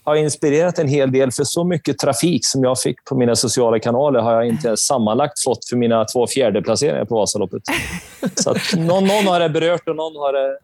[0.04, 1.32] har inspirerat en hel del.
[1.32, 5.42] För så mycket trafik som jag fick på mina sociala kanaler har jag inte sammanlagt
[5.44, 7.62] fått för mina två fjärdeplaceringar på Vasaloppet.
[8.34, 10.58] Så att någon, någon har det berört och någon har det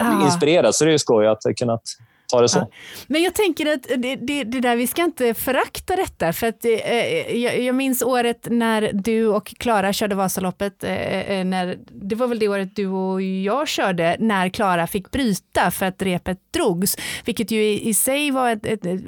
[0.00, 0.24] Ja.
[0.24, 0.74] inspirerat.
[0.74, 1.82] Så det är ju skoj att kunnat
[2.30, 2.58] ta det så.
[2.58, 2.68] Ja.
[3.06, 6.32] Men jag tänker att det, det, det där, vi ska inte förakta detta.
[6.32, 10.84] För att, eh, jag, jag minns året när du och Klara körde Vasaloppet.
[10.84, 15.10] Eh, eh, när, det var väl det året du och jag körde, när Klara fick
[15.10, 16.96] bryta för att repet drogs.
[17.24, 19.02] Vilket ju i, i sig var ett, ett, ett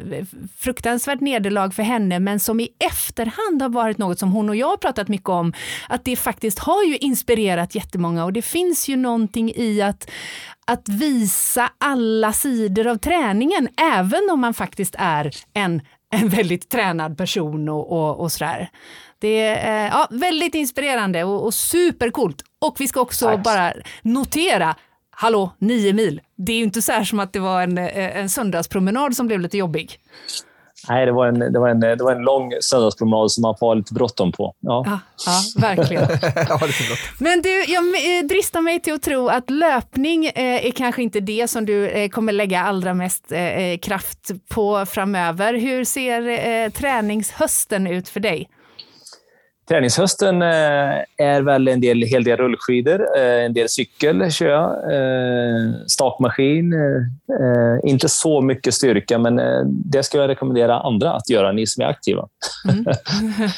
[0.58, 4.66] fruktansvärt nederlag för henne, men som i efterhand har varit något som hon och jag
[4.66, 5.52] har pratat mycket om.
[5.88, 10.10] Att det faktiskt har ju inspirerat jättemånga och det finns ju någonting i att
[10.66, 17.18] att visa alla sidor av träningen, även om man faktiskt är en, en väldigt tränad
[17.18, 18.70] person och, och, och sådär.
[19.18, 22.42] Det är ja, väldigt inspirerande och, och supercoolt.
[22.58, 23.42] Och vi ska också Tack.
[23.44, 24.76] bara notera,
[25.10, 26.20] hallå, nio mil.
[26.36, 29.26] Det är ju inte så här som att det var en, eh, en söndagspromenad som
[29.26, 29.98] blev lite jobbig.
[30.88, 33.66] Nej, det var, en, det, var en, det var en lång söndagspromenad som man får
[33.66, 34.54] ha lite bråttom på.
[34.60, 34.82] Ja.
[34.86, 36.08] Ja, ja verkligen.
[37.18, 41.20] Men du, jag eh, dristar mig till att tro att löpning eh, är kanske inte
[41.20, 43.32] det som du eh, kommer lägga allra mest
[43.82, 45.54] kraft på framöver.
[45.54, 48.48] Hur ser träningshösten ut för dig?
[49.72, 50.48] Träningshösten eh,
[51.16, 56.74] är väl en del, hel del rullskidor, eh, en del cykel kör jag, eh, stakmaskin.
[57.84, 61.86] Inte så mycket styrka, men det ska jag rekommendera andra att göra, ni som är
[61.86, 62.28] aktiva.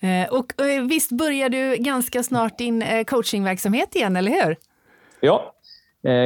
[0.00, 0.52] Eh, och
[0.90, 4.56] visst börjar du ganska snart din coachingverksamhet igen, eller hur?
[5.20, 5.52] Ja,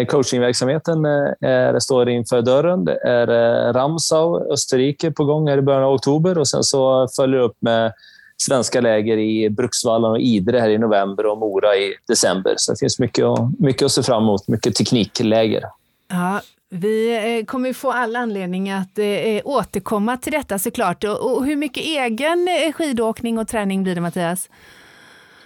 [0.08, 1.04] coachingverksamheten
[1.40, 2.84] är, står inför dörren.
[2.84, 3.26] Det är
[3.72, 7.56] Ramsau, Österrike på gång här i början av oktober och sen så följer det upp
[7.60, 7.92] med
[8.46, 12.54] svenska läger i Bruksvallen och Idre här i november och Mora i december.
[12.56, 15.62] Så det finns mycket att, mycket att se fram emot, mycket teknikläger.
[16.08, 16.40] Ja,
[16.70, 21.04] vi eh, kommer ju få all anledning att eh, återkomma till detta såklart.
[21.04, 24.48] Och, hur mycket egen eh, skidåkning och träning blir det, Mattias?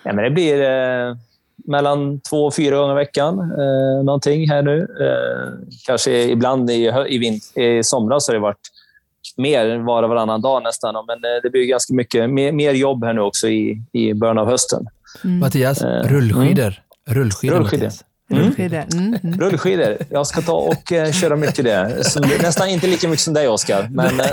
[0.03, 1.17] Ja, men det blir eh,
[1.69, 3.39] mellan två och fyra gånger i veckan.
[3.39, 4.79] Eh, någonting här nu.
[5.01, 8.69] Eh, kanske ibland i, i, vin- i somras har det varit
[9.37, 10.95] mer var och varannan dag nästan.
[11.07, 14.39] Men eh, det blir ganska mycket mer, mer jobb här nu också i, i början
[14.39, 14.87] av hösten.
[15.23, 16.75] Mattias, Eh, rullskidor.
[17.09, 17.85] Rullskidor, Rullskidor.
[17.87, 18.05] Mattias.
[18.31, 18.85] Rullskidor.
[18.93, 19.19] Mm.
[19.25, 19.41] Mm.
[19.41, 19.97] Rullskidor.
[20.11, 22.05] Jag ska ta och eh, köra mycket det.
[22.05, 23.89] Som, nästan inte lika mycket som dig, Oskar.
[23.91, 24.27] Men eh,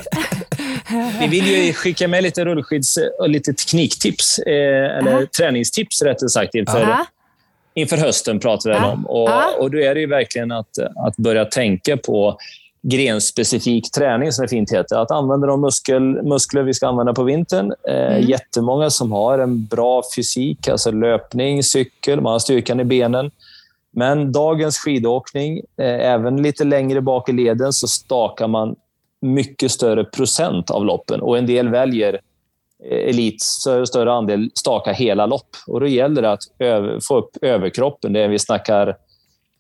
[1.20, 4.40] vi vill ju skicka med lite rullskids och lite tekniktips.
[4.40, 5.22] Eh, eller Aha.
[5.38, 7.06] träningstips, rättare sagt, inför, Ja.
[7.76, 9.08] inför hösten pratar vi om.
[9.08, 9.30] Och,
[9.60, 12.38] och då är det ju verkligen att, att börja tänka på
[12.84, 14.96] grenspecifik träning, som det fint heter.
[14.96, 17.74] Att använda de muskel, muskler vi ska använda på vintern.
[17.88, 18.30] Eh, Mm.
[18.30, 23.32] Jättemånga som har en bra fysik, alltså löpning, cykel, man har styrkan i benen.
[23.92, 28.76] Men dagens skidåkning, eh, även lite längre bak i leden, så stakar man
[29.22, 31.22] mycket större procent av loppen.
[31.22, 32.20] Och en del väljer
[32.92, 35.56] eh, elit, större, större andel staka hela lopp.
[35.68, 38.14] Och då gäller det att över, få upp överkroppen.
[38.14, 38.96] Det är, vi snackar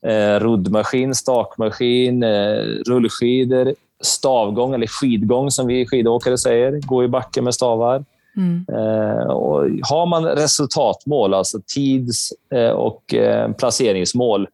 [0.06, 6.80] eh, roddmaskin, stakmaskin, eh, rullskidor, stavgång eller skidgång som vi skidåkare säger.
[6.80, 8.06] Gå i backen med stavar.
[8.38, 8.66] Mm.
[8.70, 14.47] Eh, och har man resultatmål, alltså tids eh, och eh, placeringsmål,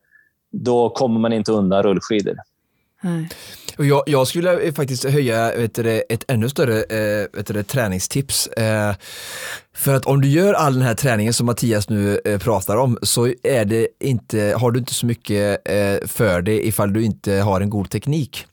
[0.51, 2.37] då kommer man inte undan rullskidor.
[3.01, 3.29] Nej.
[3.77, 7.63] Och jag, jag skulle eh, faktiskt höja vet du, ett ännu större eh, vet du,
[7.63, 8.47] träningstips.
[8.47, 8.93] Eh,
[9.79, 12.97] för att om du gör all den här träningen som Mattias nu eh, pratar om
[13.01, 17.33] så är det inte, har du inte så mycket eh, för det ifall du inte
[17.33, 18.45] har en god teknik.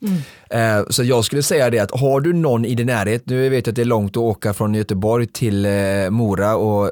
[0.49, 3.67] Eh, så jag skulle säga det att har du någon i din närhet, nu vet
[3.67, 5.67] jag att det är långt att åka från Göteborg till
[6.09, 6.91] Mora och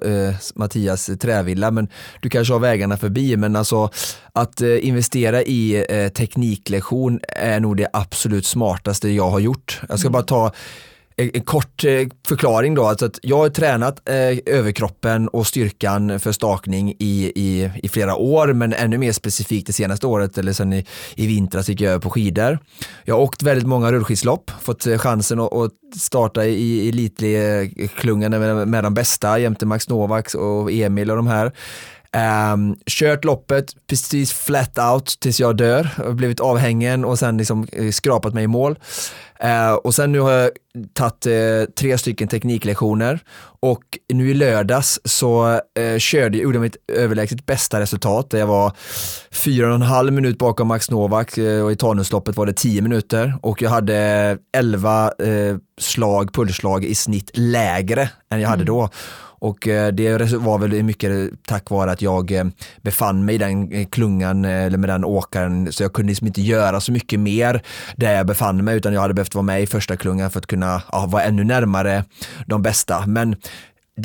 [0.55, 1.87] Mattias trävilla, men
[2.21, 3.89] du kanske har vägarna förbi, men alltså
[4.33, 9.81] att investera i tekniklektion är nog det absolut smartaste jag har gjort.
[9.89, 10.51] Jag ska bara ta
[11.17, 16.19] en, en kort eh, förklaring då, alltså att jag har tränat eh, överkroppen och styrkan
[16.19, 20.53] för stakning i, i, i flera år, men ännu mer specifikt det senaste året, eller
[20.53, 22.59] sen i, i vintras gick jag över på skidor.
[23.03, 28.67] Jag har åkt väldigt många rullskidslopp, fått eh, chansen att, att starta i elitklungan med,
[28.67, 31.51] med de bästa, jämte Max Novak och Emil och de här.
[32.15, 37.91] Um, kört loppet precis flat out tills jag dör, blivit avhängen och sen liksom eh,
[37.91, 38.79] skrapat mig i mål.
[39.43, 40.51] Uh, och sen nu har jag
[40.93, 43.19] tagit uh, tre stycken tekniklektioner
[43.59, 48.27] och nu i lördags så uh, körde, gjorde jag mitt överlägset bästa resultat.
[48.33, 48.71] Jag var
[49.31, 53.33] fyra och en halv minut bakom Max Novak och i Tanusloppet var det tio minuter
[53.41, 55.11] och jag hade elva
[55.81, 58.75] slag, pulsslag i snitt lägre än jag hade mm.
[58.75, 58.89] då.
[59.39, 62.45] Och eh, det var väl mycket tack vare att jag eh,
[62.81, 66.41] befann mig i den eh, klungan eller med den åkaren så jag kunde liksom inte
[66.41, 67.61] göra så mycket mer
[67.95, 70.47] där jag befann mig utan jag hade behövt vara med i första klungan för att
[70.47, 72.03] kunna ja, vara ännu närmare
[72.45, 73.03] de bästa.
[73.07, 73.35] Men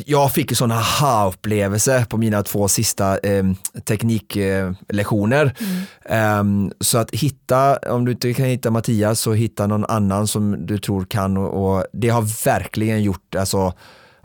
[0.07, 3.45] jag fick en sån aha-upplevelse på mina två sista eh,
[3.85, 5.55] tekniklektioner.
[5.61, 6.67] Mm.
[6.69, 10.67] Eh, så att hitta, om du inte kan hitta Mattias så hitta någon annan som
[10.67, 13.73] du tror kan och, och det har verkligen gjort alltså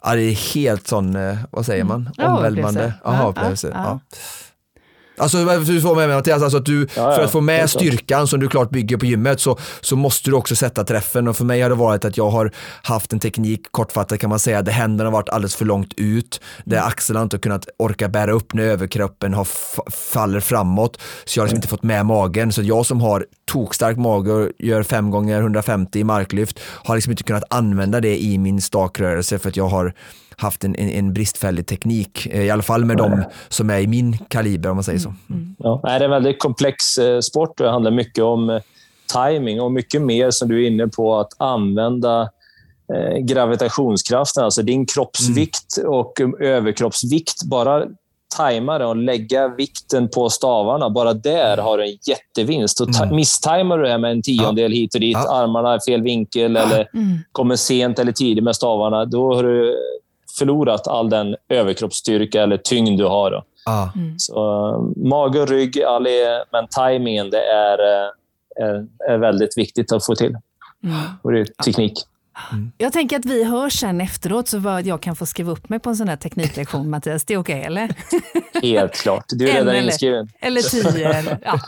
[0.06, 2.32] Ja, det är helt sån, eh, vad säger man, mm.
[2.32, 3.72] omvälvande aha-upplevelse.
[3.74, 4.00] Ja, ja.
[5.18, 8.28] Alltså du får med mig Mattias, alltså att du, ja, för att få med styrkan
[8.28, 11.46] som du klart bygger på gymmet så, så måste du också sätta träffen och för
[11.46, 12.52] mig har det varit att jag har
[12.82, 16.42] haft en teknik, kortfattat kan man säga, där händerna har varit alldeles för långt ut,
[16.64, 16.88] där mm.
[16.88, 19.48] axlarna inte har kunnat orka bära upp när överkroppen har
[19.92, 21.58] faller framåt, så jag har liksom mm.
[21.58, 22.52] inte fått med magen.
[22.52, 27.12] Så jag som har tokstark mage och gör 5 gånger 150 i marklyft har liksom
[27.12, 29.94] inte kunnat använda det i min stakrörelse för att jag har
[30.38, 33.88] haft en, en, en, bristfällig teknik, eh, i alla fall med de som är i
[33.88, 35.10] min kaliber om man säger så.
[35.10, 35.42] Mm.
[35.42, 35.56] mm.
[35.58, 38.62] Ja, det är en väldigt komplex eh, sport och det handlar mycket om eh,
[39.14, 42.30] timing och mycket mer som du är inne på att använda
[43.22, 45.92] gravitationskraften, alltså din kroppsvikt mm.
[45.92, 47.44] och överkroppsvikt.
[47.44, 47.86] Bara
[48.38, 50.90] tajma det och lägga vikten på stavarna.
[50.90, 52.82] Bara där har du en jättevinst.
[52.82, 53.16] Och mm.
[53.16, 54.76] Misstajmar du det med en tiondel ja.
[54.76, 55.36] hit och dit, ja.
[55.36, 57.18] armarna i fel vinkel eller mm.
[57.32, 59.76] kommer sent eller tidigt med stavarna, då har du
[60.38, 63.44] förlorat all den överkroppsstyrka eller tyngd du har.
[63.66, 63.88] Ah.
[63.96, 64.20] Mm.
[64.20, 68.10] Så, mage och rygg, all är, men tajmingen det är, eh,
[68.56, 70.38] är, är, väldigt viktigt att få till.
[70.84, 70.98] Mm.
[71.22, 71.94] Och det är teknik.
[72.52, 72.72] Mm.
[72.78, 75.80] Jag tänker att vi hörs sen efteråt så att jag kan få skriva upp mig
[75.80, 77.26] på en sån här tekniklektion Mattias.
[77.26, 77.96] Det är okej okay, eller?
[78.62, 79.26] Helt klart.
[79.28, 80.30] Du är redan inskriven.
[80.42, 81.14] Eller tio.
[81.14, 81.60] Eller, ja.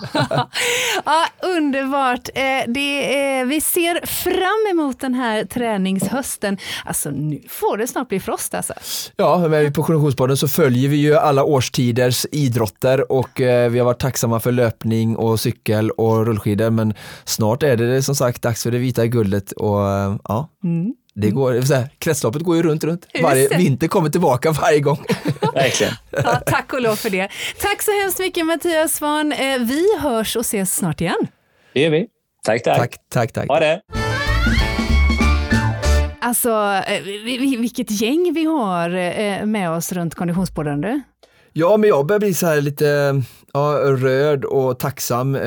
[1.05, 2.29] ja, underbart.
[2.35, 6.57] Eh, det är, vi ser fram emot den här träningshösten.
[6.85, 8.73] Alltså nu får det snart bli frost alltså.
[9.15, 13.85] Ja, men på Konditionspodden så följer vi ju alla årstiders idrotter och eh, vi har
[13.85, 16.93] varit tacksamma för löpning och cykel och rullskidor men
[17.25, 20.93] snart är det som sagt dags för det vita guldet och eh, ja, Mm.
[21.15, 23.07] Det går, så här, kretsloppet går ju runt, runt.
[23.21, 25.05] Varje vinter kommer tillbaka varje gång.
[25.53, 25.93] Verkligen.
[26.11, 27.29] Ja, tack och lov för det.
[27.61, 29.31] Tack så hemskt mycket Mattias Svahn.
[29.31, 31.27] Eh, vi hörs och ses snart igen.
[31.73, 32.07] Det gör vi.
[32.43, 32.77] Tack, tack.
[32.77, 33.33] Tack, tack.
[33.33, 33.47] tack.
[33.47, 33.81] Ha det.
[36.21, 37.03] Alltså, eh,
[37.59, 41.03] vilket gäng vi har eh, med oss runt Konditionspodden.
[41.53, 43.21] Ja, men jag börjar bli så här lite
[43.57, 45.41] ja, rörd och tacksam eh,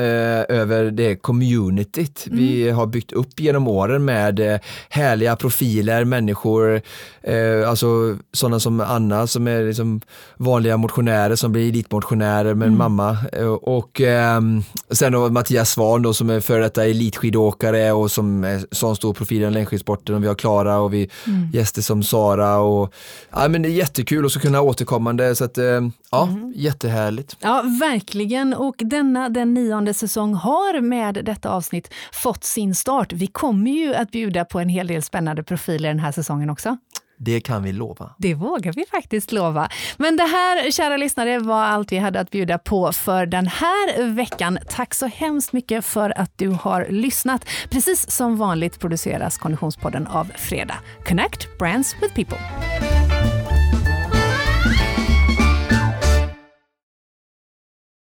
[0.49, 2.39] över det communityt mm.
[2.39, 4.59] vi har byggt upp genom åren med eh,
[4.89, 6.81] härliga profiler, människor,
[7.21, 10.01] eh, alltså sådana som Anna som är liksom
[10.37, 12.77] vanliga motionärer som blir elitmotionärer med mm.
[12.77, 18.11] mamma eh, och ehm, sen då Mattias Svan då som är före detta elitskidåkare och
[18.11, 21.49] som är sån stor profil i längdskidsporten och vi har Klara och vi mm.
[21.53, 22.93] gäster som Sara och
[23.31, 25.81] ja men det är jättekul och så kunna återkommande så att eh,
[26.11, 26.53] ja, mm.
[26.55, 27.37] jättehärligt.
[27.39, 27.63] Ja,
[28.01, 28.53] verkligen.
[28.53, 33.13] Och denna, den nionde säsong har med detta avsnitt fått sin start.
[33.13, 36.77] Vi kommer ju att bjuda på en hel del spännande profiler den här säsongen också.
[37.17, 38.15] Det kan vi lova.
[38.17, 39.69] Det vågar vi faktiskt lova.
[39.97, 44.03] Men det här, kära lyssnare, var allt vi hade att bjuda på för den här
[44.03, 44.59] veckan.
[44.69, 47.45] Tack så hemskt mycket för att du har lyssnat.
[47.69, 50.77] Precis som vanligt produceras Konditionspodden av Fredag.
[51.05, 52.37] Connect Brands with People.